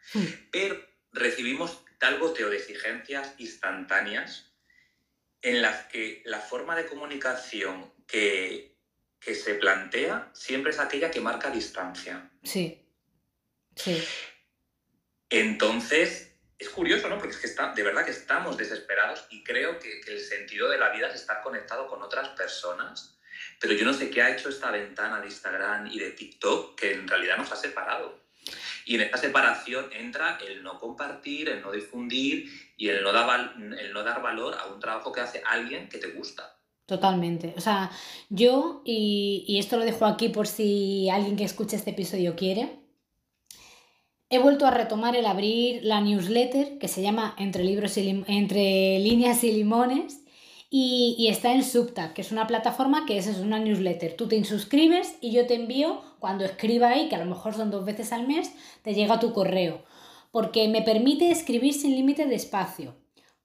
[0.51, 0.79] pero
[1.11, 4.53] recibimos tal goteo de exigencias instantáneas
[5.41, 8.77] en las que la forma de comunicación que,
[9.19, 12.31] que se plantea siempre es aquella que marca distancia.
[12.43, 12.81] Sí.
[13.75, 14.03] Sí.
[15.29, 17.17] Entonces, es curioso, ¿no?
[17.17, 20.69] Porque es que está, de verdad que estamos desesperados y creo que, que, el sentido
[20.69, 23.15] de la vida es estar conectado con otras personas
[23.59, 26.93] pero yo no sé qué ha hecho esta ventana de Instagram y de TikTok que
[26.93, 28.19] en realidad nos ha separado.
[28.85, 33.55] Y en esta separación entra el no compartir, el no difundir y el no, dar,
[33.57, 36.55] el no dar valor a un trabajo que hace alguien que te gusta.
[36.85, 37.55] Totalmente.
[37.57, 37.89] O sea,
[38.29, 42.84] yo, y, y esto lo dejo aquí por si alguien que escuche este episodio quiere,
[44.35, 49.43] he vuelto a retomar el abrir la newsletter que se llama Entre, libros Entre líneas
[49.43, 50.21] y limones
[50.69, 54.15] y, está en Subtab, que es una plataforma que es, es una newsletter.
[54.17, 57.71] Tú te inscribes y yo te envío, cuando escriba ahí, que a lo mejor son
[57.71, 59.83] dos veces al mes, te llega tu correo.
[60.31, 62.95] Porque me permite escribir sin límite de espacio.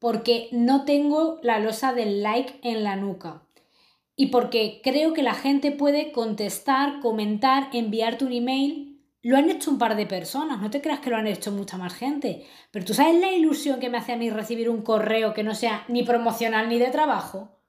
[0.01, 3.45] Porque no tengo la losa del like en la nuca.
[4.17, 8.90] Y porque creo que la gente puede contestar, comentar, enviarte un email
[9.23, 11.77] lo han hecho un par de personas, no te creas que lo han hecho mucha
[11.77, 12.47] más gente.
[12.71, 15.55] Pero tú sabes la ilusión que me hace a mí recibir un correo que no
[15.55, 17.61] sea ni promocional ni de trabajo.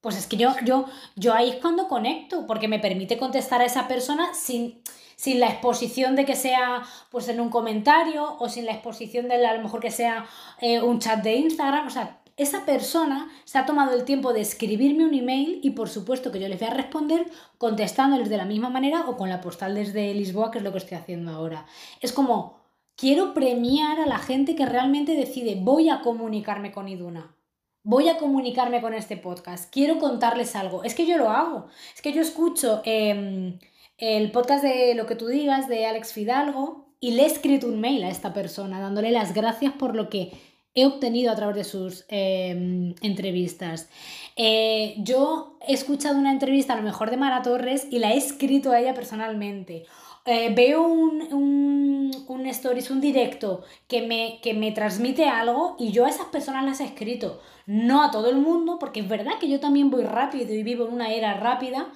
[0.00, 0.86] Pues es que yo, yo,
[1.16, 4.80] yo ahí es cuando conecto, porque me permite contestar a esa persona sin,
[5.16, 9.44] sin la exposición de que sea pues en un comentario o sin la exposición de
[9.44, 10.26] a lo mejor que sea
[10.60, 11.88] eh, un chat de Instagram.
[11.88, 15.88] O sea, esa persona se ha tomado el tiempo de escribirme un email y por
[15.88, 17.26] supuesto que yo les voy a responder
[17.58, 20.78] contestándoles de la misma manera o con la postal desde Lisboa, que es lo que
[20.78, 21.66] estoy haciendo ahora.
[22.00, 22.60] Es como,
[22.96, 27.34] quiero premiar a la gente que realmente decide, voy a comunicarme con Iduna.
[27.82, 30.84] Voy a comunicarme con este podcast, quiero contarles algo.
[30.84, 31.66] Es que yo lo hago.
[31.94, 33.58] Es que yo escucho em,
[33.96, 37.80] el podcast de Lo que tú digas de Alex Fidalgo y le he escrito un
[37.80, 40.32] mail a esta persona dándole las gracias por lo que
[40.80, 43.88] he obtenido a través de sus em, entrevistas.
[44.36, 48.16] Eh, yo he escuchado una entrevista a lo mejor de Mara Torres y la he
[48.16, 49.86] escrito a ella personalmente.
[50.24, 55.90] Eh, veo un, un, un, stories, un directo que me, que me transmite algo y
[55.90, 57.40] yo a esas personas las he escrito.
[57.66, 60.86] No a todo el mundo, porque es verdad que yo también voy rápido y vivo
[60.86, 61.90] en una era rápida,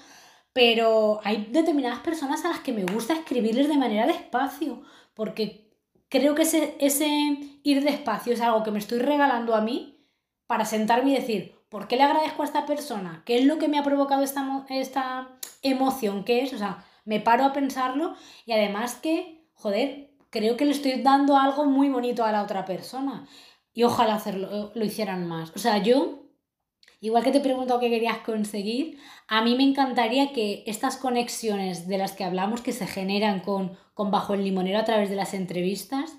[0.53, 4.83] pero hay determinadas personas a las que me gusta escribirles de manera despacio,
[5.15, 5.62] porque
[6.13, 7.09] creo que ese, ese
[7.63, 10.07] ir despacio es algo que me estoy regalando a mí
[10.47, 13.23] para sentarme y decir, ¿por qué le agradezco a esta persona?
[13.25, 15.31] ¿Qué es lo que me ha provocado esta, esta
[15.63, 16.25] emoción?
[16.25, 16.53] ¿Qué es?
[16.53, 21.39] O sea, me paro a pensarlo y además que, joder, creo que le estoy dando
[21.39, 23.27] algo muy bonito a la otra persona.
[23.73, 25.51] Y ojalá hacerlo, lo hicieran más.
[25.57, 26.22] O sea, yo
[27.03, 31.99] Igual que te pregunto qué querías conseguir, a mí me encantaría que estas conexiones de
[31.99, 35.35] las que hablamos, que se generan con, con Bajo el Limonero a través de las
[35.35, 36.17] entrevistas,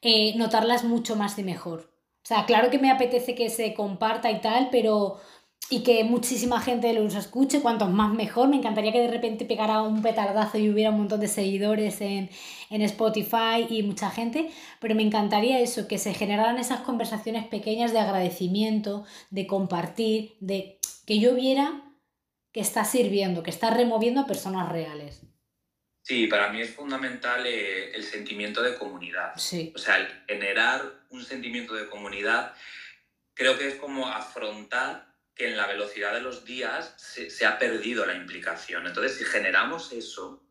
[0.00, 1.92] eh, notarlas mucho más y mejor.
[2.24, 5.20] O sea, claro que me apetece que se comparta y tal, pero
[5.68, 8.48] y que muchísima gente los escuche, cuantos más mejor.
[8.48, 12.30] Me encantaría que de repente pegara un petardazo y hubiera un montón de seguidores en,
[12.70, 14.50] en, Spotify y mucha gente,
[14.80, 20.78] pero me encantaría eso, que se generaran esas conversaciones pequeñas de agradecimiento, de compartir, de
[21.04, 21.82] que yo viera
[22.52, 25.22] que está sirviendo, que está removiendo a personas reales.
[26.02, 29.32] Sí, para mí es fundamental eh, el sentimiento de comunidad.
[29.36, 29.72] Sí.
[29.74, 32.54] O sea, el generar un sentimiento de comunidad
[33.34, 35.05] creo que es como afrontar
[35.36, 38.86] que en la velocidad de los días se, se ha perdido la implicación.
[38.86, 40.42] Entonces, si generamos eso,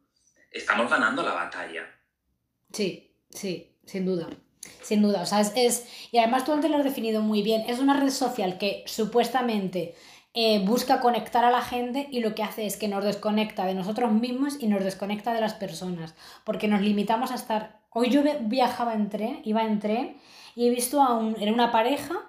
[0.51, 1.85] estamos ganando la batalla.
[2.71, 4.29] Sí, sí, sin duda.
[4.81, 7.79] Sin duda, o sea, es, y además tú antes lo has definido muy bien, es
[7.79, 9.95] una red social que supuestamente
[10.33, 13.73] eh, busca conectar a la gente y lo que hace es que nos desconecta de
[13.73, 17.79] nosotros mismos y nos desconecta de las personas, porque nos limitamos a estar...
[17.91, 20.17] Hoy yo viajaba en tren, iba en tren
[20.55, 22.27] y he visto a un, era una pareja,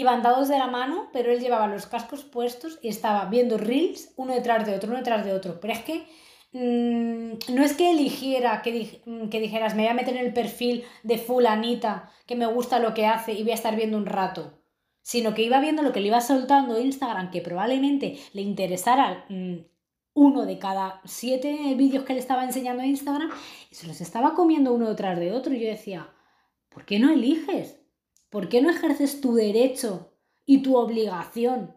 [0.00, 4.12] iban dados de la mano, pero él llevaba los cascos puestos y estaba viendo reels
[4.16, 6.06] uno detrás de otro, uno detrás de otro, pero es que
[6.52, 10.84] mm, no es que eligiera que, que, dijeras, me voy a meter en el perfil
[11.02, 14.62] de fulanita, que me gusta lo que hace y voy a estar viendo un rato
[15.06, 19.58] sino que iba viendo lo que le iba soltando Instagram, que probablemente le interesara mm,
[20.14, 23.30] uno de cada siete vídeos que le estaba enseñando Instagram,
[23.70, 25.54] y se los estaba comiendo uno detrás de otro.
[25.54, 26.10] Y yo decía,
[26.70, 27.75] ¿por qué no eliges?
[28.36, 30.12] ¿Por qué no ejerces tu derecho
[30.44, 31.74] y tu obligación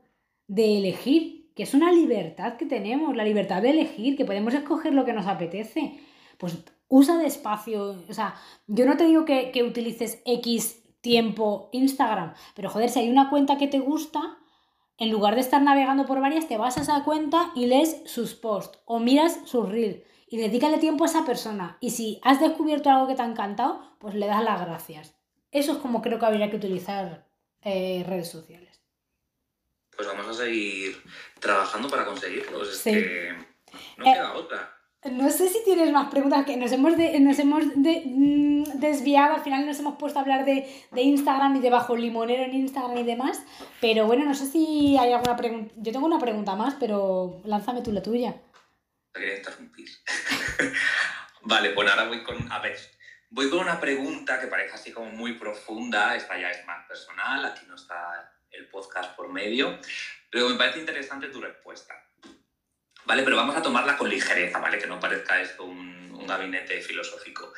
[0.47, 1.53] de elegir?
[1.55, 5.13] Que es una libertad que tenemos, la libertad de elegir, que podemos escoger lo que
[5.13, 6.01] nos apetece.
[6.37, 6.57] Pues
[6.89, 8.03] usa despacio.
[8.09, 8.35] O sea,
[8.67, 12.33] yo no te digo que, que utilices X tiempo Instagram.
[12.55, 14.37] Pero joder, si hay una cuenta que te gusta,
[14.97, 18.35] en lugar de estar navegando por varias, te vas a esa cuenta y lees sus
[18.35, 21.77] posts o miras sus reels y dedícale tiempo a esa persona.
[21.79, 25.18] Y si has descubierto algo que te ha encantado, pues le das las gracias.
[25.51, 27.27] Eso es como creo que habría que utilizar
[27.61, 28.81] eh, redes sociales.
[29.95, 31.01] Pues vamos a seguir
[31.39, 32.63] trabajando para conseguirlo.
[32.63, 33.35] Es que
[33.97, 34.79] no eh, queda otra.
[35.05, 39.65] No sé si tienes más preguntas, que nos hemos, nos hemos mm, desviado, al final
[39.65, 43.41] nos hemos puesto a hablar de, Instagram y de bajo limonero en Instagram y demás,
[43.79, 45.73] pero bueno, no sé si hay alguna pregunta.
[45.77, 48.41] Yo tengo una pregunta más, pero lánzame tú la tuya.
[51.43, 52.77] vale, pues ahora voy con, a ver,
[53.29, 57.45] voy con una pregunta que parece así como muy profunda, esta ya es más personal,
[57.45, 59.79] aquí no está el podcast por medio,
[60.29, 61.95] pero me parece interesante tu respuesta.
[63.09, 63.23] ¿vale?
[63.23, 64.77] Pero vamos a tomarla con ligereza, ¿vale?
[64.77, 67.51] Que no parezca esto un, un gabinete filosófico.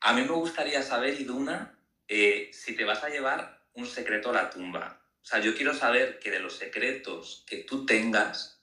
[0.00, 4.34] A mí me gustaría saber, Iduna, eh, si te vas a llevar un secreto a
[4.34, 5.02] la tumba.
[5.20, 8.62] O sea, yo quiero saber que de los secretos que tú tengas,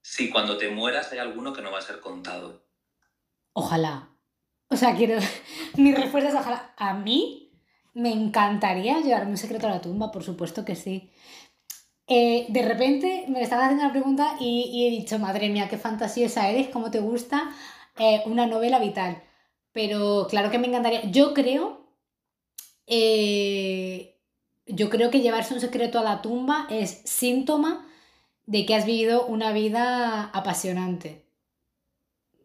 [0.00, 2.64] si cuando te mueras hay alguno que no va a ser contado.
[3.52, 4.07] Ojalá.
[4.70, 5.18] O sea, quiero.
[5.76, 6.72] Mi respuesta es ojalá.
[6.76, 7.52] A mí
[7.94, 11.10] me encantaría llevarme un secreto a la tumba, por supuesto que sí.
[12.06, 16.48] Eh, de repente me estaba haciendo una pregunta y, he dicho, madre mía, qué fantasiosa
[16.48, 17.50] eres, cómo te gusta
[17.98, 19.22] eh, una novela vital.
[19.72, 21.10] Pero claro que me encantaría.
[21.10, 21.92] Yo creo,
[22.86, 24.18] eh,
[24.66, 27.86] yo creo que llevarse un secreto a la tumba es síntoma
[28.46, 31.26] de que has vivido una vida apasionante.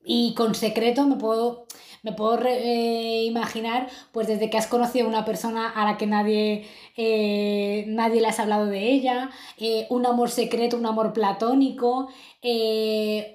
[0.03, 1.67] Y con secreto me puedo
[2.03, 6.05] me puedo eh, imaginar, pues desde que has conocido a una persona a la que
[6.05, 12.09] nadie, eh, nadie le has hablado de ella, eh, un amor secreto, un amor platónico,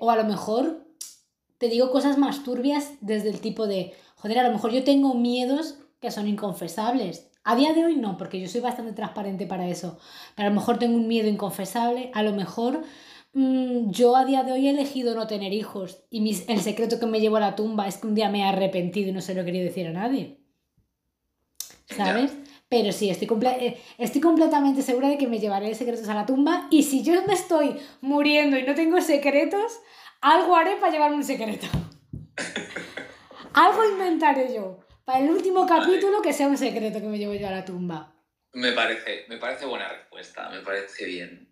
[0.01, 0.87] o a lo mejor
[1.57, 5.15] te digo cosas más turbias desde el tipo de, joder, a lo mejor yo tengo
[5.15, 7.31] miedos que son inconfesables.
[7.45, 9.99] A día de hoy no, porque yo soy bastante transparente para eso.
[10.37, 12.83] Pero a lo mejor tengo un miedo inconfesable, a lo mejor
[13.41, 17.07] Mm, yo a día de hoy he elegido no tener hijos y el secreto que
[17.07, 19.33] me llevo a la tumba es que un día me he arrepentido y no se
[19.33, 20.41] lo he querido decir a nadie.
[21.87, 22.33] ¿Sabes?
[22.69, 23.29] Pero sí, estoy,
[23.61, 27.13] eh, estoy completamente segura de que me llevaré secretos a la tumba y si yo
[27.29, 29.79] me estoy muriendo y no tengo secretos,
[30.21, 31.69] algo haré para llevarme un secreto.
[33.55, 34.81] algo inventaré yo.
[35.05, 38.17] Para el último capítulo que sea un secreto que me llevo yo a la tumba.
[38.55, 41.49] Me parece, me parece buena respuesta, me parece bien.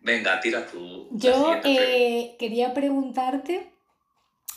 [0.00, 1.08] Venga, tira tú.
[1.12, 3.70] Yo eh, quería preguntarte,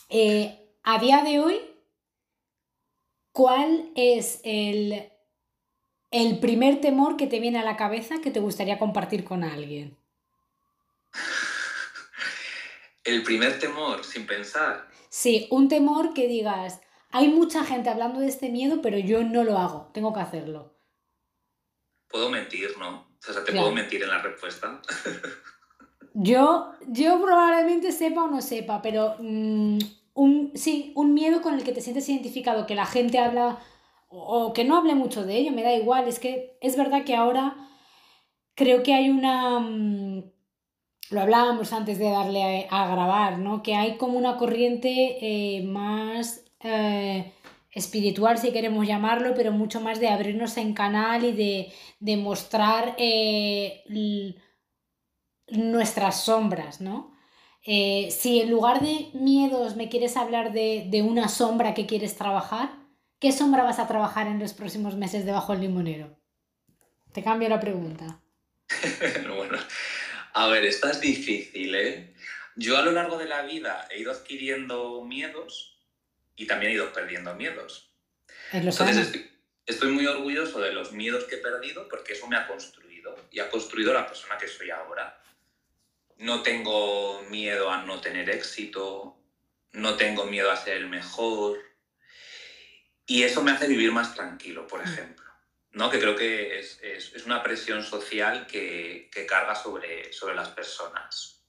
[0.10, 1.60] eh, a día de hoy,
[3.32, 5.12] ¿cuál es el,
[6.12, 9.98] el primer temor que te viene a la cabeza que te gustaría compartir con alguien?
[13.04, 14.88] el primer temor, sin pensar.
[15.10, 16.80] Sí, un temor que digas,
[17.12, 20.74] hay mucha gente hablando de este miedo, pero yo no lo hago, tengo que hacerlo.
[22.08, 23.13] Puedo mentir, ¿no?
[23.30, 24.82] O sea, ¿te puedo mentir en la respuesta?
[26.14, 29.78] yo, yo probablemente sepa o no sepa, pero mm,
[30.14, 33.60] un, sí, un miedo con el que te sientes identificado, que la gente habla
[34.10, 36.08] o, que no hable mucho de ello, me da igual.
[36.08, 37.56] Es que es verdad que ahora
[38.56, 39.60] creo que hay una...
[39.60, 40.32] Mm,
[41.10, 43.62] lo hablábamos antes de darle a, grabar, ¿no?
[43.62, 46.44] Que hay como una corriente eh, más...
[46.62, 47.34] Eh,
[47.74, 51.32] espiritual, si queremos llamarlo, pero mucho más de abrirnos en canal y
[52.00, 53.84] de, mostrar eh,
[55.48, 57.14] nuestras sombras, ¿no?
[57.66, 62.16] Eh, si en lugar de miedos me quieres hablar de, de, una sombra que quieres
[62.16, 62.70] trabajar,
[63.20, 66.20] ¿qué sombra vas a trabajar en los próximos meses debajo del limonero?
[67.14, 68.22] Te cambio la pregunta.
[69.36, 69.58] bueno,
[70.34, 72.14] a ver, esta es difícil, ¿eh?
[72.56, 75.73] Yo a lo largo de la vida he ido adquiriendo miedos
[76.36, 77.92] y también he ido perdiendo miedos.
[78.52, 79.32] Entonces estoy,
[79.66, 83.40] estoy, muy orgulloso de los miedos que he perdido porque eso me ha construido y
[83.40, 85.22] ha construido la persona que soy ahora.
[86.18, 89.18] No tengo miedo a no tener éxito,
[89.72, 91.60] no tengo miedo a ser el mejor
[93.06, 94.90] y eso me hace vivir más tranquilo, por mm.
[94.90, 95.24] ejemplo.
[95.74, 95.90] ¿no?
[95.90, 100.50] que creo que es, es, es una presión social que, que, carga sobre, sobre las
[100.50, 101.44] personas.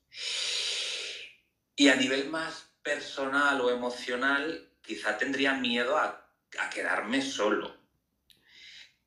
[1.76, 6.20] Y a nivel más personal o emocional, quizá tendría miedo a,
[6.72, 7.76] quedarme solo,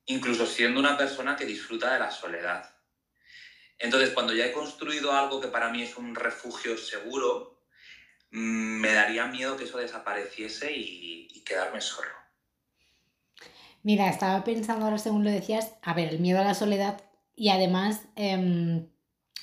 [0.04, 2.68] incluso siendo una persona que disfruta de la soledad.
[3.78, 7.64] Entonces, cuando ya he construido algo que para mí es un refugio seguro,
[8.30, 12.10] mm, me daría miedo que eso desapareciese y, y quedarme solo.
[13.82, 17.00] Mira, estaba pensando ahora según lo decías, a ver, el miedo a la soledad
[17.38, 18.88] y además, em,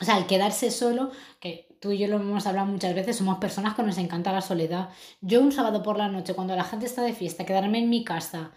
[0.02, 3.38] o sea, el quedarse solo, que tú y yo lo hemos hablado muchas veces, somos
[3.38, 4.90] personas que nos encanta la soledad.
[5.22, 8.04] Yo un sábado por la noche, cuando la gente está de fiesta, quedarme en mi
[8.04, 8.54] casa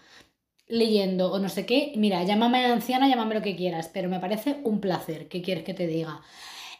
[0.67, 4.61] leyendo o no sé qué, mira, llámame anciana, llámame lo que quieras, pero me parece
[4.63, 6.21] un placer, ¿qué quieres que te diga?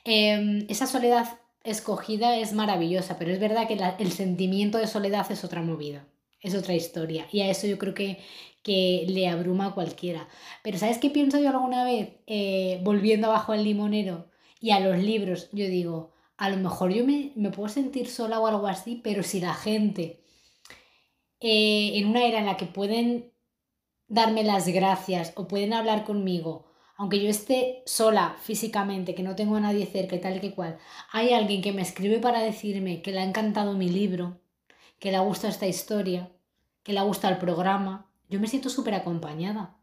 [0.05, 5.43] Em, esa soledad escogida es maravillosa, pero es verdad que el sentimiento de soledad es
[5.43, 6.07] otra movida,
[6.41, 7.27] es otra historia.
[7.31, 8.17] Y a eso yo creo que,
[8.63, 10.27] que le abruma a cualquiera.
[10.63, 12.09] Pero ¿sabes qué pienso yo alguna vez?
[12.25, 14.25] Eh, volviendo abajo al limonero
[14.59, 18.47] y a los libros, yo digo, a lo mejor yo me, puedo sentir sola o
[18.47, 20.23] algo así, pero si la gente
[21.41, 23.33] eh, en una era en la que pueden
[24.07, 29.57] darme las gracias o pueden hablar conmigo, aunque yo esté sola físicamente, que no tengo
[29.57, 30.79] a nadie cerca tal y que cual,
[31.11, 34.39] hay alguien que me escribe para decirme que le ha encantado mi libro,
[34.97, 36.31] que le ha gustado esta historia,
[36.83, 39.77] que le ha gustado el programa, yo me siento súper acompañada.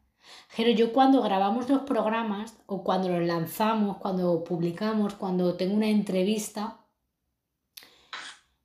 [0.57, 5.89] Pero yo cuando grabamos los programas o cuando los lanzamos, cuando publicamos, cuando tengo una
[5.89, 6.79] entrevista,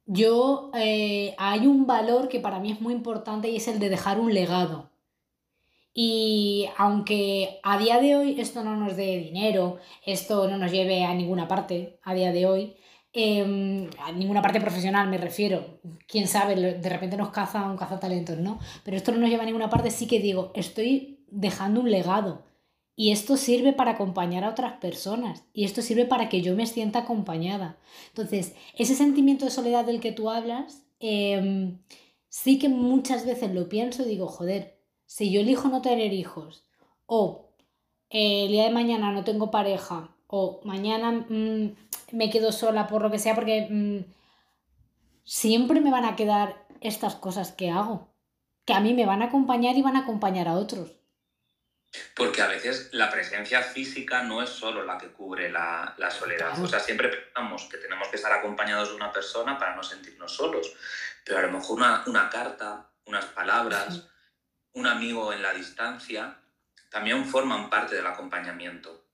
[0.05, 3.89] yo eh, hay un valor que para mí es muy importante y es el de
[3.89, 4.89] dejar un legado.
[5.93, 11.03] Y aunque a día de hoy esto no nos dé dinero, esto no nos lleve
[11.03, 12.78] a ninguna parte a día de hoy,
[13.14, 18.38] Em, a ninguna parte profesional me refiero, quién sabe, de repente nos caza un cazatalentos,
[18.38, 18.57] ¿no?
[18.86, 22.43] Pero esto no nos lleva a ninguna parte, sí que digo, estoy dejando un legado
[22.95, 26.67] y esto sirve para acompañar a otras personas y esto sirve para que yo me
[26.67, 27.77] sienta acompañada.
[28.09, 31.79] Entonces, ese sentimiento de soledad del que tú hablas, em,
[32.29, 36.63] sí que muchas veces lo pienso y digo, joder, si yo elijo no tener hijos
[37.07, 37.49] o
[38.09, 41.75] eh, el día de mañana no tengo pareja o mañana mm,
[42.11, 44.11] me quedo sola por lo que sea, porque mm,
[45.23, 48.09] siempre me van a quedar estas cosas que hago,
[48.65, 51.01] que a mí me van a acompañar y van a acompañar a otros.
[52.15, 56.57] Porque a veces la presencia física no es solo la que cubre la, soledad.
[56.61, 60.33] O sea, siempre pensamos que tenemos que estar acompañados de una persona para no sentirnos
[60.33, 60.73] solos.
[61.25, 64.07] Pero a lo mejor una, una carta, unas palabras,
[64.73, 66.37] un amigo en la distancia,
[66.89, 69.07] también forman parte del acompañamiento.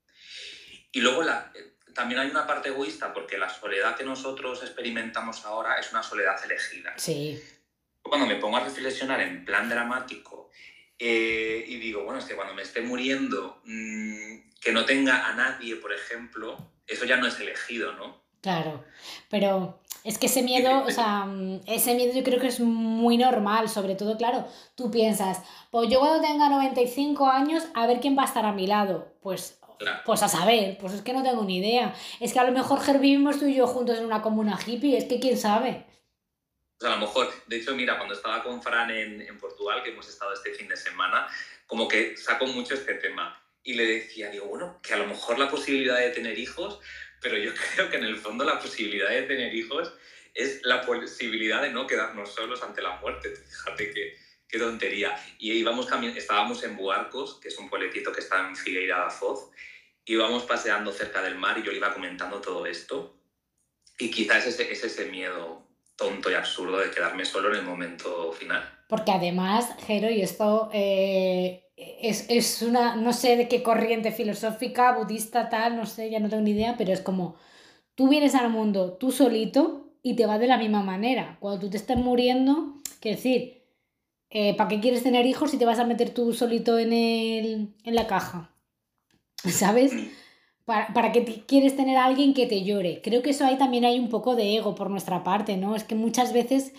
[0.92, 1.52] Y luego la,
[1.94, 6.44] también hay una parte egoísta porque la soledad que nosotros experimentamos ahora es una soledad
[6.46, 6.94] elegida.
[6.98, 7.44] Sí.
[8.04, 10.47] Cuando me pongo a reflexionar en plan dramático
[11.00, 15.34] eh, y digo, bueno, es que cuando me esté muriendo, mm, que no tenga a
[15.34, 18.22] nadie, por ejemplo, eso ya no es elegido, ¿no?
[18.42, 18.84] Claro,
[19.30, 23.18] pero es que ese miedo, o sea, mm, ese miedo yo creo que es muy
[23.18, 25.42] normal, sobre todo, claro, tú piensas,
[25.72, 29.14] pues yo cuando tenga 95 años, a ver quién va a estar a mi lado.
[29.22, 29.60] Pues
[30.06, 31.94] pues a saber, pues es que no tengo ni idea.
[32.20, 35.06] Es que a lo mejor vivimos tú y yo juntos en una comuna hippie, es
[35.06, 35.86] que quién sabe.
[36.80, 39.90] Pues a lo mejor, de hecho, mira, cuando estaba con Fran en, en Portugal, que
[39.90, 41.28] hemos estado este fin de semana,
[41.66, 43.44] como que sacó mucho este tema.
[43.64, 46.80] Y le decía, digo, bueno, que a lo mejor la posibilidad de tener hijos,
[47.22, 49.92] pero yo creo que en el fondo la posibilidad de tener hijos
[50.34, 53.36] es la posibilidad de no quedarnos solos ante la muerte.
[53.36, 54.16] Fíjate que,
[54.48, 55.20] qué tontería.
[55.40, 59.50] Y íbamos estábamos en Buarcos, que es un pueblecito que está en Figueira da Foz,
[60.06, 63.20] íbamos paseando cerca del mar y yo le iba comentando todo esto.
[63.98, 65.67] Y quizás es ese, es ese miedo
[65.98, 68.64] tonto y absurdo de quedarme solo en el momento final.
[68.88, 74.94] Porque además, Jero, y esto eh, es, es, una, no sé de qué corriente filosófica,
[74.94, 77.36] budista, tal, no sé, ya no tengo ni idea, pero es como,
[77.96, 81.38] tú vienes al mundo tú solito y te va de la misma manera.
[81.40, 83.64] Cuando tú te estás muriendo, quiero decir,
[84.30, 87.76] eh, ¿para qué quieres tener hijos si te vas a meter tú solito en, el,
[87.84, 88.52] en la caja?
[89.44, 89.92] ¿Sabes?
[90.68, 93.00] ¿Para, ¿Para qué quieres tener a alguien que te llore?
[93.02, 95.78] Creo que eso ahí también hay un poco de ego por nuestra parte, ¿no?
[95.78, 96.74] Es que muchas veces,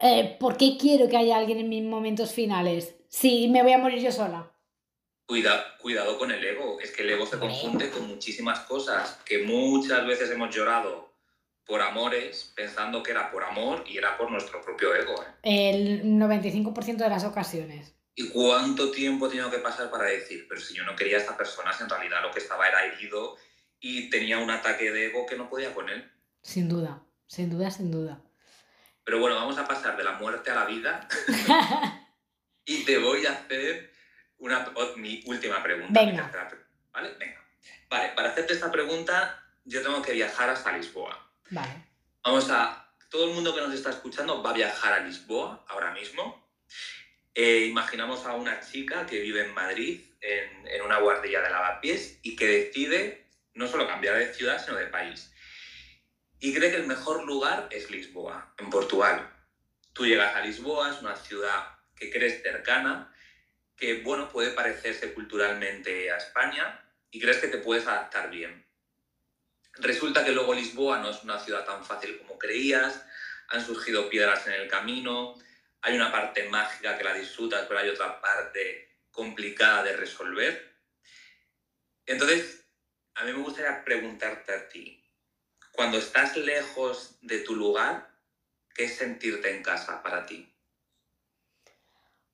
[0.00, 2.96] eh, ¿por qué quiero que haya alguien en mis momentos finales?
[3.08, 4.50] Si me voy a morir yo sola.
[5.24, 9.44] Cuida, cuidado con el ego, es que el ego se confunde con muchísimas cosas, que
[9.44, 11.14] muchas veces hemos llorado
[11.64, 15.14] por amores pensando que era por amor y era por nuestro propio ego.
[15.44, 15.70] ¿eh?
[15.70, 17.94] El 95% de las ocasiones.
[18.20, 21.20] ¿Y cuánto tiempo he tenido que pasar para decir, pero si yo no quería a
[21.20, 23.38] esta persona, si en realidad lo que estaba era herido
[23.80, 26.06] y tenía un ataque de ego que no podía con él?
[26.42, 28.20] Sin duda, sin duda, sin duda.
[29.04, 31.08] Pero bueno, vamos a pasar de la muerte a la vida
[32.66, 33.90] y te voy a hacer
[34.36, 35.98] una, mi última pregunta.
[35.98, 36.30] Venga.
[36.92, 37.14] ¿Vale?
[37.18, 37.42] Venga.
[37.88, 41.26] Vale, para hacerte esta pregunta yo tengo que viajar hasta Lisboa.
[41.48, 41.86] Vale.
[42.22, 42.86] Vamos a...
[43.08, 46.46] Todo el mundo que nos está escuchando va a viajar a Lisboa ahora mismo.
[47.34, 52.18] Eh, imaginamos a una chica que vive en Madrid, en, en una guardilla de lavapiés,
[52.22, 55.30] y que decide no solo cambiar de ciudad, sino de país.
[56.40, 59.28] Y cree que el mejor lugar es Lisboa, en Portugal.
[59.92, 63.12] Tú llegas a Lisboa, es una ciudad que crees cercana,
[63.76, 68.64] que bueno, puede parecerse culturalmente a España y crees que te puedes adaptar bien.
[69.74, 73.02] Resulta que luego Lisboa no es una ciudad tan fácil como creías,
[73.48, 75.34] han surgido piedras en el camino,
[75.82, 80.76] hay una parte mágica que la disfrutas, pero hay otra parte complicada de resolver.
[82.06, 82.66] Entonces,
[83.14, 85.00] a mí me gustaría preguntarte a ti,
[85.72, 88.10] cuando estás lejos de tu lugar,
[88.74, 90.52] ¿qué es sentirte en casa para ti?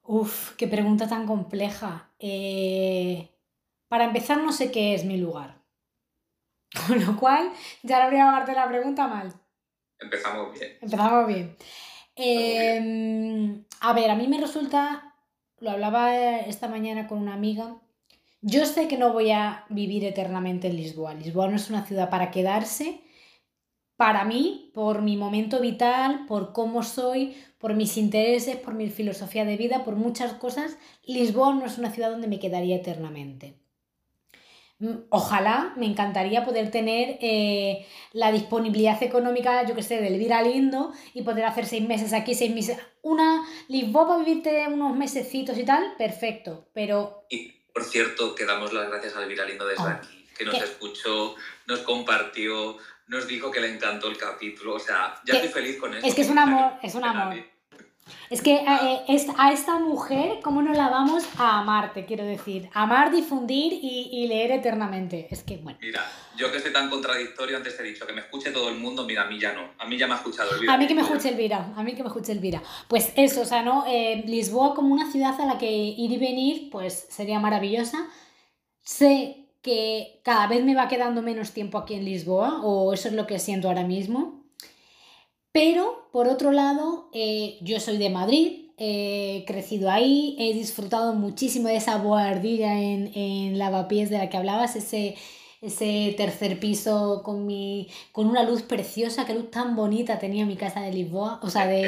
[0.03, 2.13] Uf, qué pregunta tan compleja.
[2.19, 3.29] Eh,
[3.89, 5.63] para empezar, no sé qué es mi lugar.
[6.87, 9.33] Con lo cual, ya no voy a darte la pregunta mal.
[9.99, 10.79] Empezamos bien.
[10.81, 11.57] Empezamos bien.
[12.15, 13.06] Em,
[13.89, 15.15] a ver, a mí me resulta,
[15.61, 17.77] lo hablaba esta mañana con una amiga,
[18.41, 21.15] yo sé que no voy a vivir eternamente en Lisboa.
[21.15, 23.01] Lisboa no es una ciudad para quedarse.
[23.97, 29.45] Para mí, por mi momento vital, por cómo soy, por mis intereses, por mi filosofía
[29.45, 33.57] de vida, por muchas cosas, Lisboa no es una ciudad donde me quedaría eternamente.
[34.79, 40.43] Mm, ojalá, me encantaría poder tener eh, la disponibilidad económica, yo que sé, del Vira
[40.43, 42.79] Lindo y poder hacer seis meses aquí, seis meses.
[43.07, 47.25] Una Lisboa para vivirte unos mesecitos y tal, perfecto, pero...
[47.31, 50.61] Y por cierto, que damos las gracias a Elvira Lindo desde oh, aquí, que nos
[50.61, 51.37] escuchó,
[51.69, 52.77] nos compartió,
[53.07, 54.75] nos dijo que le encantó el capítulo.
[54.75, 56.05] O sea, ya estoy feliz con eso.
[56.05, 57.37] Es que es un amor, es un amor.
[58.31, 62.07] Es que eh, eh, a esta mujer, ¿cómo no la vamos a amarte?
[62.07, 65.29] Quiero decir, amar, difundir y, leer eternamente.
[65.31, 65.79] Es que, bueno.
[65.81, 66.05] Mira,
[66.37, 69.23] yo que soy tan contradictorio, antes he dicho que me escuche todo el mundo, mira,
[69.23, 69.71] a mí ya no.
[69.79, 70.75] A mí ya me ha escuchado Elvira.
[70.75, 72.63] A mí que me escuche Elvira, a mí que me escuche Elvira.
[72.89, 73.85] Pues eso, o sea, ¿no?
[73.87, 78.09] Eh, Lisboa como una ciudad a la que ir y venir, pues sería maravillosa.
[78.83, 83.15] Sé que cada vez me va quedando menos tiempo aquí en Lisboa, o eso es
[83.15, 84.36] lo que siento ahora mismo.
[85.57, 91.69] Pero, por otro lado, eh, yo soy de Madrid, he crecido ahí, he disfrutado muchísimo
[91.69, 95.17] de esa boardilla en, en lavapiés de la que hablabas, ese,
[95.63, 100.59] ese tercer piso con, mi, con una luz preciosa, qué luz tan bonita tenía mi
[100.59, 101.41] casa de Lisboa.
[101.43, 101.81] O sea, de...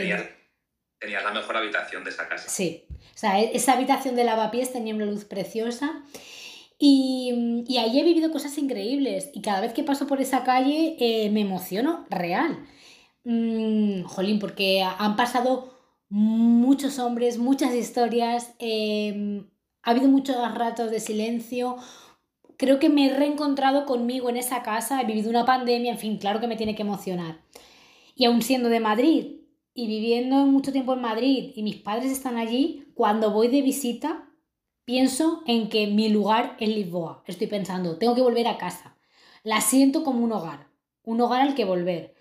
[0.99, 2.49] Tenías, la mejor habitación de esa casa.
[2.49, 6.05] Sí, o sea, e, esa habitación de lavapiés tenía una luz preciosa.
[6.79, 10.97] Y, y ahí he vivido cosas increíbles y cada vez que paso por esa calle
[10.99, 12.67] eh, me emociono real.
[13.25, 15.75] Mm, jolín, porque han pasado
[16.09, 19.47] muchos hombres, muchas historias, em,
[19.83, 21.77] ha habido muchos ratos de silencio.
[22.57, 26.19] Creo que me he reencontrado conmigo en esa casa, he vivido una pandemia, en fin,
[26.19, 27.41] claro que me tiene que emocionar.
[28.15, 29.37] Y aún siendo de Madrid
[29.75, 34.29] y viviendo mucho tiempo en Madrid y mis padres están allí, cuando voy de visita,
[34.85, 37.23] pienso en que mi lugar es Lisboa.
[37.27, 38.97] Estoy pensando, tengo que volver a casa.
[39.45, 40.69] La siento como un hogar,
[41.05, 42.18] un hogar al que volver.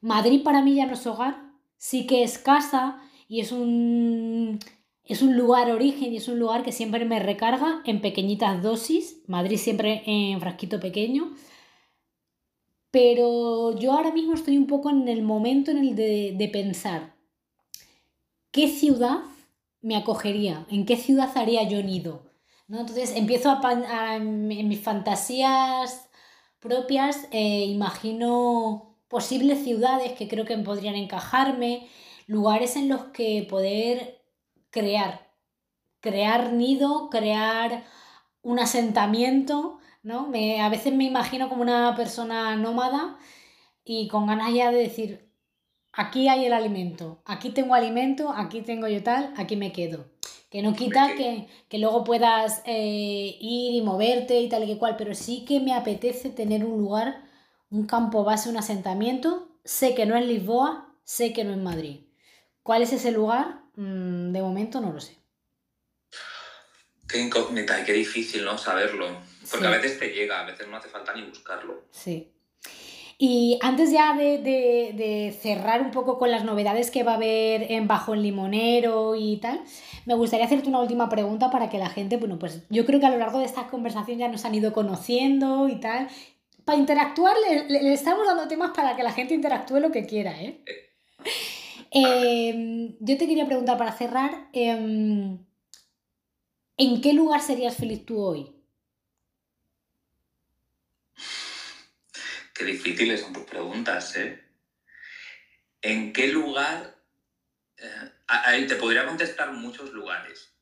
[0.00, 4.58] Madrid para mí ya no es hogar, sí que es casa y es un,
[5.04, 9.22] es un lugar origen y es un lugar que siempre me recarga en pequeñitas dosis,
[9.26, 11.34] Madrid siempre en frasquito pequeño,
[12.90, 17.14] pero yo ahora mismo estoy un poco en el momento en el de, pensar,
[18.50, 19.18] ¿qué ciudad
[19.80, 20.66] me acogería?
[20.70, 22.22] ¿En qué ciudad haría yo nido?
[22.66, 22.80] ¿No?
[22.80, 26.08] Entonces empiezo a, en mis fantasías
[26.60, 31.88] propias, eh, imagino posibles ciudades que creo que podrían encajarme,
[32.26, 34.22] lugares en los que poder
[34.70, 35.32] crear,
[36.00, 37.84] crear nido, crear
[38.42, 40.26] un asentamiento, ¿no?
[40.28, 43.18] Me, a veces me imagino como una persona nómada
[43.84, 45.32] y con ganas ya de decir,
[45.92, 50.06] aquí hay el alimento, aquí tengo alimento, aquí tengo yo tal, aquí me quedo.
[50.50, 54.78] Que no quita que, que luego puedas eh, ir y moverte y tal y que
[54.78, 57.27] cual, pero sí que me apetece tener un lugar
[57.70, 59.48] un campo base, un asentamiento.
[59.64, 62.00] Sé que no es Lisboa, sé que no es Madrid.
[62.62, 63.60] ¿Cuál es ese lugar?
[63.76, 65.16] Mm, de momento no lo sé.
[67.08, 68.58] Qué incógnita y qué difícil, ¿no?
[68.58, 69.06] Saberlo.
[69.50, 71.84] Porque a veces te llega, a veces no hace falta ni buscarlo.
[71.90, 72.30] Sí.
[73.20, 77.88] Y antes ya de, cerrar un poco con las novedades que va a haber en
[77.88, 79.60] Bajo el Limonero y tal,
[80.06, 83.06] me gustaría hacerte una última pregunta para que la gente, bueno, pues yo creo que
[83.06, 86.08] a lo largo de esta conversación ya nos han ido conociendo y tal.
[86.68, 87.34] Para interactuar
[87.66, 90.62] le, estamos dando temas para que la gente interactúe lo que quiera, ¿eh?
[91.90, 95.38] Em, yo te quería preguntar para cerrar, em,
[96.76, 98.54] ¿en qué lugar serías feliz tú hoy?
[102.52, 104.38] Qué difíciles son tus preguntas, ¿eh?
[105.80, 106.98] ¿En qué lugar?
[107.78, 110.52] Eh, te podría contestar muchos lugares.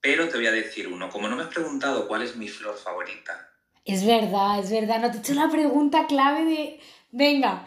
[0.00, 1.10] Pero te voy a decir uno.
[1.10, 3.53] Como no me has preguntado cuál es mi flor favorita.
[3.84, 5.00] Es verdad, es verdad.
[5.00, 6.80] No te he hecho la pregunta clave de.
[7.10, 7.66] Venga,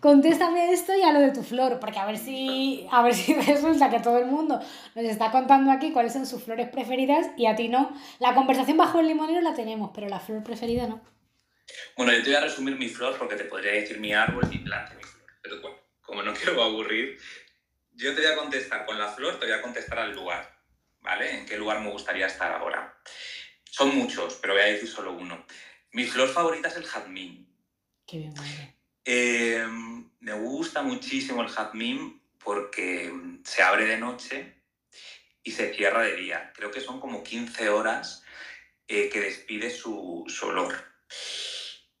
[0.00, 3.34] contéstame esto y a lo de tu flor, porque a ver si, a ver si
[3.34, 4.60] resulta que todo el mundo
[4.94, 7.94] nos está contando aquí cuáles son sus flores preferidas y a ti no.
[8.18, 11.00] La conversación bajo el limonero la tenemos, pero la flor preferida no.
[11.96, 14.58] Bueno, yo te voy a resumir mi flor porque te podría decir mi árbol, mi
[14.58, 15.26] planta, mi flor.
[15.42, 17.18] Pero bueno, como no quiero aburrir,
[17.92, 20.48] yo te voy a contestar con la flor, te voy a contestar al lugar,
[21.00, 21.40] ¿vale?
[21.40, 22.98] ¿En qué lugar me gustaría estar ahora?
[23.78, 25.46] Son muchos, pero voy a decir solo uno.
[25.92, 27.46] Mi flor favorita es el jazmín.
[28.04, 28.74] Qué bien, madre.
[29.04, 29.64] Eh,
[30.18, 33.12] me gusta muchísimo el jazmín porque
[33.44, 34.52] se abre de noche
[35.44, 36.52] y se cierra de día.
[36.56, 38.24] Creo que son como 15 horas
[38.88, 40.74] eh, que despide su, su olor.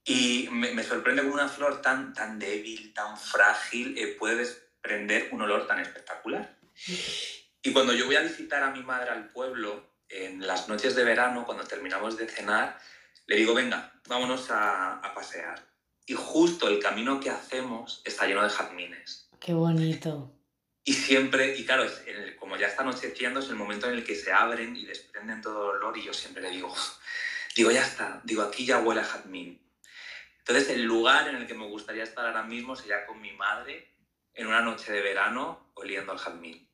[0.04, 5.42] Y me, sorprende que una flor tan, tan débil, tan frágil, eh, puede desprender un
[5.42, 6.58] olor tan espectacular.
[7.62, 11.04] Y cuando yo voy a visitar a mi madre al pueblo, en las noches de
[11.04, 12.78] verano, cuando terminamos de cenar,
[13.26, 15.66] le digo, venga, vámonos a, a pasear.
[16.06, 19.28] Y justo el camino que hacemos está lleno de jazmines.
[19.38, 20.34] Qué bonito.
[20.88, 21.84] Y siempre, y claro,
[22.38, 25.72] como ya está anocheciendo, es el momento en el que se abren y desprenden todo
[25.72, 26.74] el olor y yo siempre le digo,
[27.54, 29.60] digo, ya está, digo, aquí ya huele a jazmín.
[30.38, 33.94] Entonces, el lugar en el que me gustaría estar ahora mismo sería con mi madre
[34.32, 36.67] en una noche de verano oliendo al jazmín.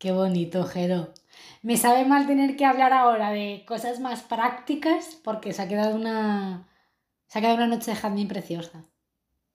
[0.00, 1.12] Qué bonito, Jero.
[1.60, 5.94] Me sabe mal tener que hablar ahora de cosas más prácticas porque se ha quedado
[5.94, 6.66] una,
[7.26, 8.86] se ha quedado una noche de jazmín preciosa.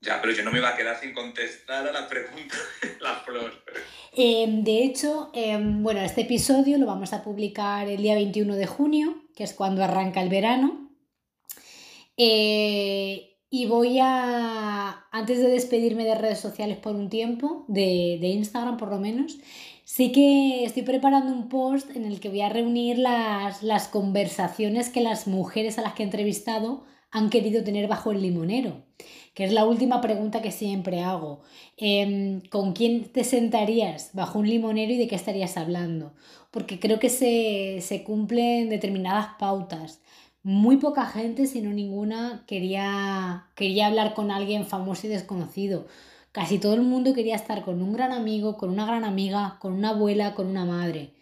[0.02, 3.16] Ya, pero yo no me iba a quedar sin contestar a la pregunta de la
[3.16, 3.54] flor.
[4.14, 8.68] Em, de hecho, em, bueno, este episodio lo vamos a publicar el día 21 de
[8.68, 10.92] junio, que es cuando arranca el verano.
[12.18, 18.76] Eh, y voy a, antes de despedirme de redes sociales por un tiempo, de, Instagram
[18.76, 19.38] por lo menos,
[19.86, 24.90] sí que estoy preparando un post en el que voy a reunir las, las conversaciones
[24.90, 28.84] que las mujeres a las que he entrevistado han querido tener bajo el limonero,
[29.34, 31.40] que es la última pregunta que siempre hago.
[31.78, 36.14] Em, ¿Con quién te sentarías bajo un limonero y de qué estarías hablando?
[36.52, 40.02] Porque creo que se, se cumplen determinadas pautas
[40.46, 45.88] muy poca gente, si no ninguna, quería, quería hablar con alguien famoso y desconocido.
[46.36, 49.72] Casi todo el mundo quería estar con un gran amigo, con una gran amiga, con
[49.72, 51.14] una abuela, con una madre.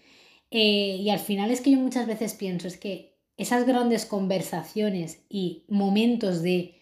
[0.49, 5.23] Eh, y al final es que yo muchas veces pienso, es que esas grandes conversaciones
[5.29, 6.81] y momentos de,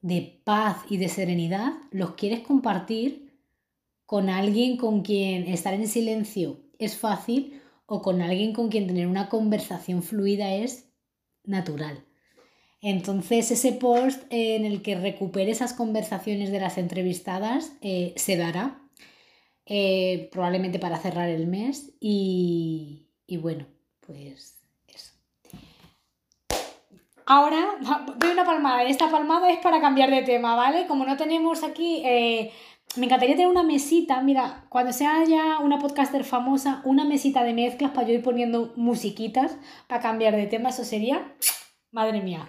[0.00, 3.42] de paz y de serenidad los quieres compartir
[4.06, 9.08] con alguien con quien estar en silencio es fácil o con alguien con quien tener
[9.08, 10.92] una conversación fluida es
[11.42, 12.07] natural.
[12.80, 18.80] Entonces ese post en el que recupere esas conversaciones de las entrevistadas eh, se dará
[19.66, 23.06] eh, probablemente para cerrar el mes y,
[23.40, 23.66] bueno,
[24.06, 25.12] pues eso.
[27.26, 27.78] Ahora
[28.16, 28.84] doy una palmada.
[28.84, 30.86] Esta palmada es para cambiar de tema, ¿vale?
[30.86, 32.02] Como no tenemos aquí...
[32.04, 32.52] Eh,
[32.96, 37.52] me encantaría tener una mesita, mira, cuando sea ya una podcaster famosa, una mesita de
[37.52, 41.34] mezclas para yo ir poniendo musiquitas para cambiar de tema, eso sería,
[41.90, 42.46] madre mía,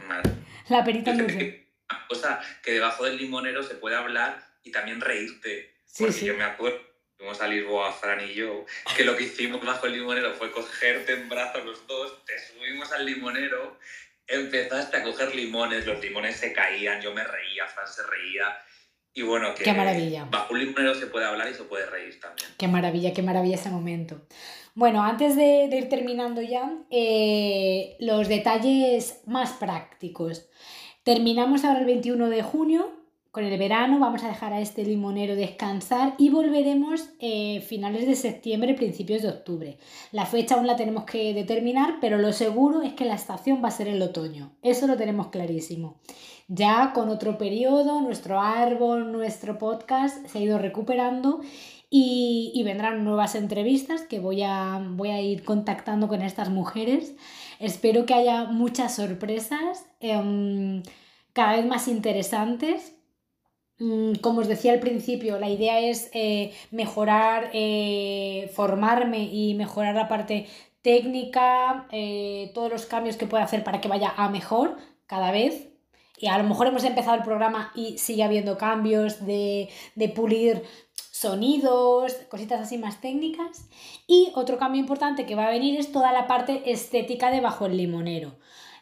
[0.70, 1.66] la perita dulce.
[2.12, 5.74] O sea, que debajo del limonero se puede hablar y también reírte.
[5.86, 6.80] Sí, porque yo me acuerdo,
[7.18, 8.66] fuimos a Lisboa, Fran y yo,
[8.96, 12.92] que lo que hicimos bajo el limonero fue cogerte en brazos los dos, te subimos
[12.92, 13.80] al limonero,
[14.28, 18.56] empezaste a coger limones, los limones se caían, yo me reía, Fran se reía
[19.14, 20.26] y bueno, que qué maravilla.
[20.30, 22.50] bajo un limonero se puede hablar y se puede reír también.
[22.58, 24.22] Qué maravilla, qué maravilla ese momento.
[24.76, 30.48] Bueno, antes de, ir terminando ya, eh, los detalles más prácticos.
[31.04, 33.00] Terminamos ahora el 21 de junio
[33.32, 38.16] con el verano, vamos a dejar a este limonero descansar y volveremos eh, finales de
[38.16, 39.78] septiembre, principios de octubre.
[40.12, 43.68] La fecha aún la tenemos que determinar, pero lo seguro es que la estación va
[43.68, 44.54] a ser el otoño.
[44.64, 46.00] Eso lo tenemos clarísimo.
[46.48, 51.42] Ya con otro periodo, nuestro árbol, nuestro podcast se ha ido recuperando
[51.92, 57.16] Y, vendrán nuevas entrevistas que voy a, voy a ir contactando con estas mujeres.
[57.60, 60.84] Espero que haya muchas sorpresas, em,
[61.34, 62.96] cada vez más interesantes.
[63.80, 69.96] Mm, como os decía al principio, la idea es eh, mejorar, eh, formarme y mejorar
[69.96, 70.48] la parte
[70.82, 74.78] técnica, eh, todos los cambios que pueda hacer para que vaya a mejor
[75.08, 75.70] cada vez.
[76.18, 80.64] Y a lo mejor hemos empezado el programa y sigue habiendo cambios de, de pulir
[81.20, 83.68] sonidos, cositas así más técnicas.
[84.08, 87.66] Y otro cambio importante que va a venir es toda la parte estética de Bajo
[87.66, 88.38] el Limonero.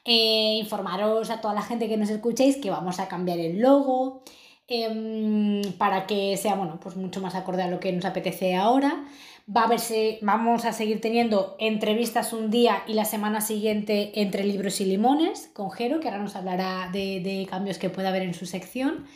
[0.06, 4.22] Eh, informaros a toda la gente que nos escuchéis que vamos a cambiar el logo
[4.68, 9.06] em, para que sea bueno, pues mucho más acorde a lo que nos apetece ahora.
[9.54, 14.44] Va a verse, vamos a seguir teniendo entrevistas un día y la semana siguiente entre
[14.44, 18.24] libros y limones con Jero, que ahora nos hablará de, de cambios que pueda haber
[18.24, 19.08] en su sección.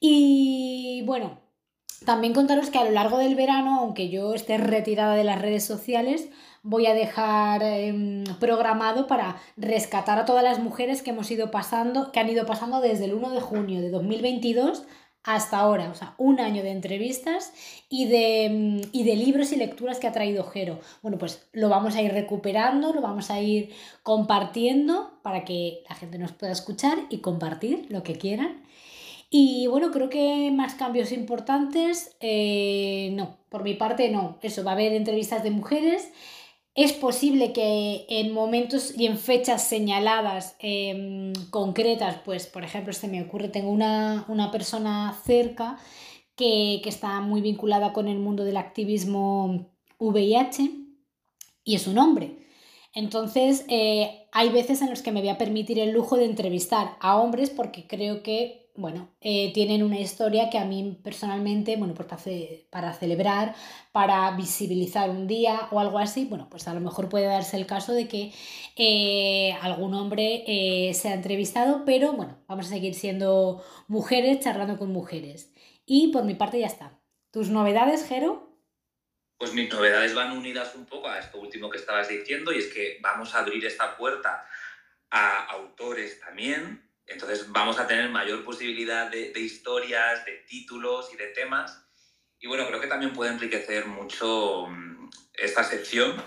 [0.00, 1.45] Y bueno,
[2.04, 5.64] también contaros que a lo largo del verano, aunque yo esté retirada de las redes
[5.64, 6.28] sociales,
[6.62, 12.10] voy a dejar em, programado para rescatar a todas las mujeres que hemos ido pasando,
[12.10, 14.82] que han ido pasando desde el 1 de junio de 2022
[15.22, 17.52] hasta ahora, o sea, un año de entrevistas
[17.88, 20.80] y de, em, y de libros y lecturas que ha traído Jero.
[21.02, 23.70] Bueno, pues lo vamos a ir recuperando, lo vamos a ir
[24.04, 28.65] compartiendo para que la gente nos pueda escuchar y compartir lo que quieran.
[29.30, 34.38] Y bueno, creo que más cambios importantes, eh, no, por mi parte no.
[34.42, 36.08] Eso, va a haber entrevistas de mujeres.
[36.74, 43.08] Es posible que en momentos y en fechas señaladas em, concretas, pues por ejemplo, se
[43.08, 45.78] me ocurre, tengo una, persona cerca
[46.36, 50.70] que, está muy vinculada con el mundo del activismo VIH
[51.64, 52.38] y es un hombre.
[52.94, 56.96] Entonces, eh, hay veces en los que me voy a permitir el lujo de entrevistar
[57.00, 61.94] a hombres porque creo que bueno, eh, tienen una historia que a mí personalmente, bueno,
[61.94, 62.08] pues
[62.70, 63.54] para, celebrar,
[63.92, 67.66] para visibilizar un día o algo así, bueno, pues a lo mejor puede darse el
[67.66, 68.32] caso de que
[68.76, 74.92] eh, algún hombre eh, sea entrevistado, pero bueno, vamos a seguir siendo mujeres, charlando con
[74.92, 75.52] mujeres.
[75.84, 76.98] Y por mi parte ya está.
[77.30, 78.46] ¿Tus novedades, Jero?
[79.38, 82.72] Pues mis novedades van unidas un poco a esto último que estabas diciendo y es
[82.72, 84.46] que vamos a abrir esta puerta
[85.10, 91.28] a autores también, entonces vamos a tener mayor posibilidad de, historias, de títulos y de
[91.28, 91.82] temas.
[92.38, 96.22] Y bueno, creo que también puede enriquecer mucho mm, esta sección,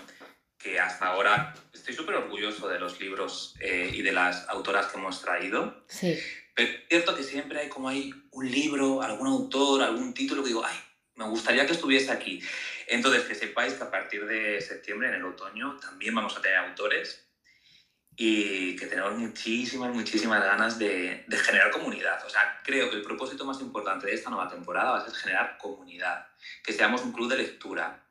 [0.58, 4.98] que hasta ahora estoy súper orgulloso de los libros eh, y de las autoras que
[4.98, 5.84] hemos traído.
[5.88, 6.18] Sí.
[6.54, 10.48] Pero es cierto que siempre hay como hay un libro, algún autor, algún título que
[10.48, 10.76] digo, ay,
[11.14, 12.42] me gustaría que estuviese aquí.
[12.86, 16.58] Entonces, que sepáis que a partir de septiembre, en el otoño, también vamos a tener
[16.58, 17.29] autores
[18.22, 22.22] y que tenemos muchísimas, muchísimas ganas de, generar comunidad.
[22.26, 25.14] O sea, creo que el propósito más importante de esta nueva temporada va a ser
[25.14, 26.26] generar comunidad,
[26.62, 28.04] que seamos un club de lectura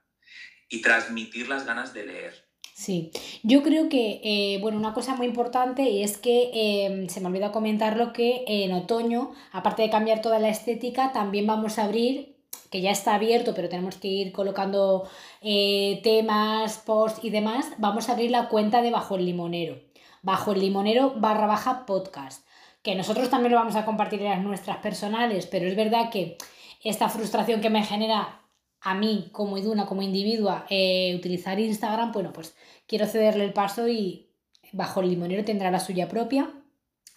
[0.67, 2.33] y transmitir las ganas de leer.
[2.73, 3.11] Sí,
[3.43, 7.27] yo creo que, eh, bueno, una cosa muy importante y es que em, se me
[7.27, 12.35] olvidó comentarlo que en otoño, aparte de cambiar toda la estética, también vamos a abrir
[12.71, 15.07] que ya está abierto, pero tenemos que ir colocando
[15.41, 19.88] eh, temas, posts y demás, vamos a abrir la cuenta de Bajo el Limonero
[20.21, 22.45] bajo el limonero barra baja podcast,
[22.81, 26.37] que nosotros también lo vamos a compartir en las nuestras personales, pero es verdad que
[26.83, 28.41] esta frustración que me genera
[28.81, 32.55] a mí como Iduna, como individua, eh, utilizar Instagram, bueno, pues
[32.87, 34.29] quiero cederle el paso y
[34.71, 36.49] bajo el limonero tendrá la suya propia,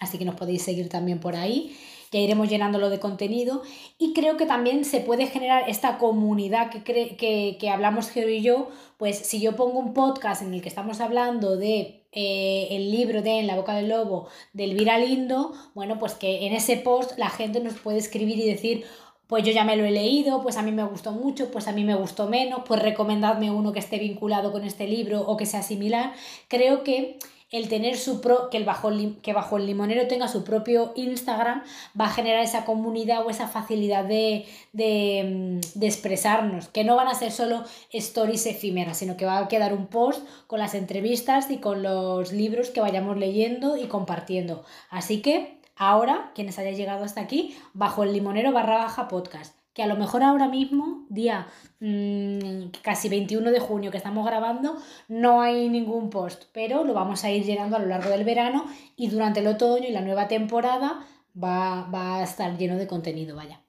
[0.00, 1.76] así que nos podéis seguir también por ahí
[2.13, 3.63] ya iremos llenándolo de contenido
[3.99, 8.43] y creo que también se puede generar esta comunidad que, que, que hablamos Gero y
[8.43, 12.91] yo, pues si yo pongo un podcast en el que estamos hablando de eh, el
[12.91, 16.77] libro de En la boca del lobo de Elvira Lindo, bueno, pues que en ese
[16.77, 18.85] post la gente nos puede escribir y decir,
[19.27, 21.73] pues yo ya me lo he leído, pues a mí me gustó mucho, pues a
[21.73, 25.47] mí me gustó menos, pues recomendadme uno que esté vinculado con este libro o que
[25.47, 26.13] sea similar.
[26.49, 27.19] Creo que
[27.53, 28.90] el tener su pro, que, el bajo,
[29.22, 31.62] que bajo el limonero tenga su propio Instagram
[31.98, 36.96] va a generar esa comunidad o esa facilidad de, de, mm, de, expresarnos, que no
[36.96, 40.74] van a ser solo stories efímeras, sino que va a quedar un post con las
[40.74, 44.64] entrevistas y con los libros que vayamos leyendo y compartiendo.
[44.88, 49.83] Así que ahora, quienes hayan llegado hasta aquí, bajo el limonero barra baja podcast que
[49.83, 51.47] a lo mejor ahora mismo, día
[51.81, 54.77] mm, casi 21 de junio que estamos grabando,
[55.09, 58.66] no hay ningún post, pero lo vamos a ir llenando a lo largo del verano
[58.97, 61.07] y durante el otoño y la nueva temporada
[61.43, 63.61] va, a estar lleno de contenido, vaya.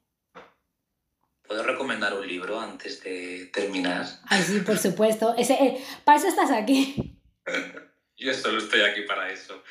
[1.48, 4.06] ¿Puedo recomendar un libro antes de terminar?
[4.26, 5.36] Ay, sí, por supuesto.
[5.38, 7.20] Ese, eh, para eso estás aquí.
[8.18, 9.62] Yo solo estoy aquí para eso.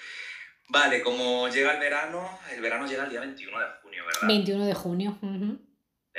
[0.68, 4.28] Vale, como llega el verano, el verano llega el día 21 de junio, ¿verdad?
[4.28, 5.18] 21 de junio.
[5.22, 5.56] Eh,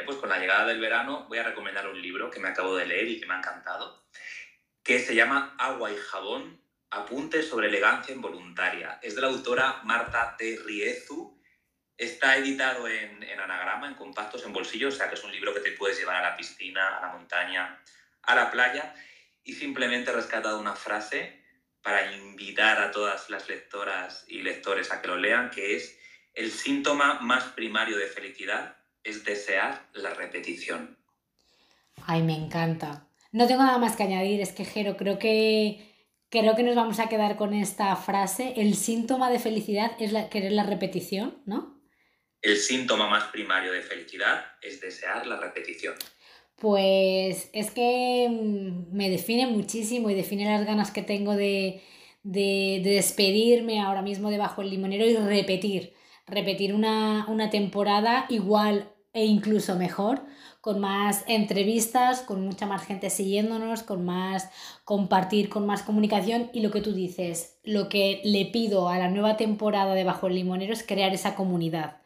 [0.01, 2.85] pues con la llegada del verano voy a recomendar un libro que me acabo de
[2.85, 4.03] leer y que me ha encantado,
[4.83, 8.99] que se llama Agua y jabón, apuntes sobre elegancia involuntaria.
[9.01, 11.39] Es de la autora Marta de Riezu.
[11.95, 15.53] Está editado en, en anagrama, en compactos, en bolsillo, o sea que es un libro
[15.53, 17.81] que te puedes llevar a la piscina, a la montaña,
[18.23, 18.93] a la playa.
[19.43, 21.43] Y simplemente he rescatado una frase
[21.81, 25.99] para invitar a todas las lectoras y lectores a que lo lean, que es
[26.33, 30.97] el síntoma más primario de felicidad es desear la repetición.
[32.05, 33.07] Ay, me encanta.
[33.31, 35.89] No tengo nada más que añadir, es que Jero, creo que
[36.29, 38.53] creo que nos vamos a quedar con esta frase.
[38.57, 41.81] El síntoma de felicidad es la, querer la repetición, ¿no?
[42.41, 45.93] El síntoma más primario de felicidad es desear la repetición.
[46.55, 51.83] Pues es que mm, me define muchísimo y define las ganas que tengo de,
[52.23, 55.93] de, de despedirme ahora mismo debajo del limonero y repetir
[56.27, 60.23] repetir una, temporada igual e incluso mejor,
[60.59, 64.49] con más entrevistas, con mucha más gente siguiéndonos, con más
[64.85, 69.09] compartir, con más comunicación y lo que tú dices, lo que le pido a la
[69.09, 71.97] nueva temporada de Bajo el Limonero es crear esa comunidad.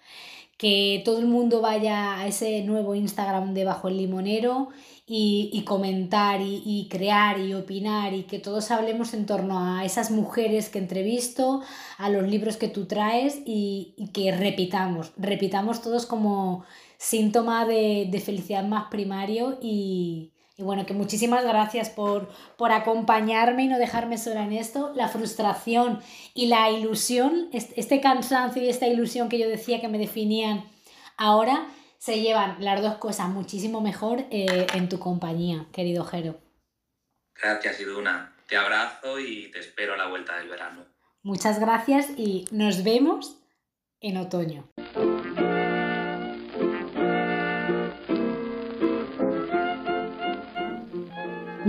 [0.57, 4.69] Que todo el mundo vaya a ese nuevo Instagram de Bajo el Limonero
[5.09, 10.67] y, comentar y, crear y opinar y que todos hablemos en torno a esas mujeres
[10.69, 11.61] que entrevisto,
[11.97, 16.65] a los libros que tú traes y, que repitamos, repitamos todos como
[16.97, 23.77] síntoma de, felicidad más primario y, bueno, que muchísimas gracias por, por acompañarme y no
[23.77, 24.91] dejarme sola en esto.
[24.95, 26.01] La frustración
[26.33, 30.65] y la ilusión, este cansancio y esta ilusión que yo decía que me definían
[31.17, 31.67] ahora,
[31.97, 36.39] se llevan las dos cosas muchísimo mejor eh, en tu compañía, querido Jero.
[37.39, 38.33] Gracias, Iduna.
[38.47, 40.85] Te abrazo y te espero a la vuelta del verano.
[41.21, 43.37] Muchas gracias y nos vemos
[43.99, 44.69] en otoño.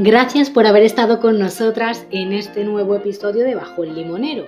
[0.00, 4.46] Gracias por haber estado con nosotras en este nuevo episodio de Bajo el Limonero.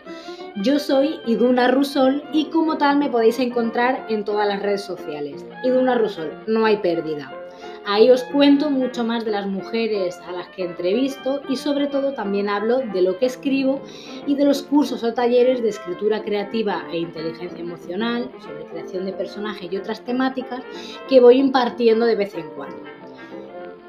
[0.62, 5.44] Yo soy Iduna Rusol y como tal me podéis encontrar en todas las redes sociales.
[5.64, 7.32] Iduna Rusol, no hay pérdida.
[7.84, 12.12] Ahí os cuento mucho más de las mujeres a las que entrevisto y sobre todo
[12.12, 13.82] también hablo de lo que escribo
[14.28, 19.14] y de los cursos o talleres de escritura creativa e inteligencia emocional, sobre creación de
[19.14, 20.62] personajes y otras temáticas
[21.09, 22.99] que voy impartiendo de vez en cuando.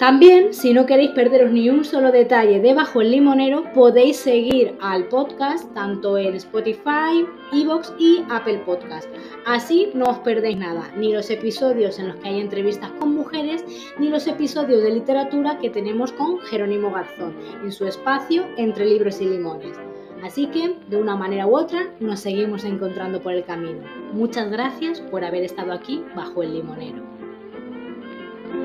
[0.01, 4.75] También, si no queréis perderos ni un solo detalle de Bajo el Limonero, podéis seguir
[4.81, 7.23] al podcast tanto en Spotify,
[7.53, 9.07] Evox y Apple Podcast.
[9.45, 13.63] Así no os perdéis nada, ni los episodios en los que hay entrevistas con mujeres,
[13.99, 19.21] ni los episodios de literatura que tenemos con Jerónimo Garzón en su espacio Entre Libros
[19.21, 19.77] y Limones.
[20.23, 23.83] Así que, de una manera u otra, nos seguimos encontrando por el camino.
[24.13, 27.20] Muchas gracias por haber estado aquí bajo el limonero.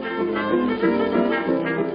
[0.03, 1.86] Thank you.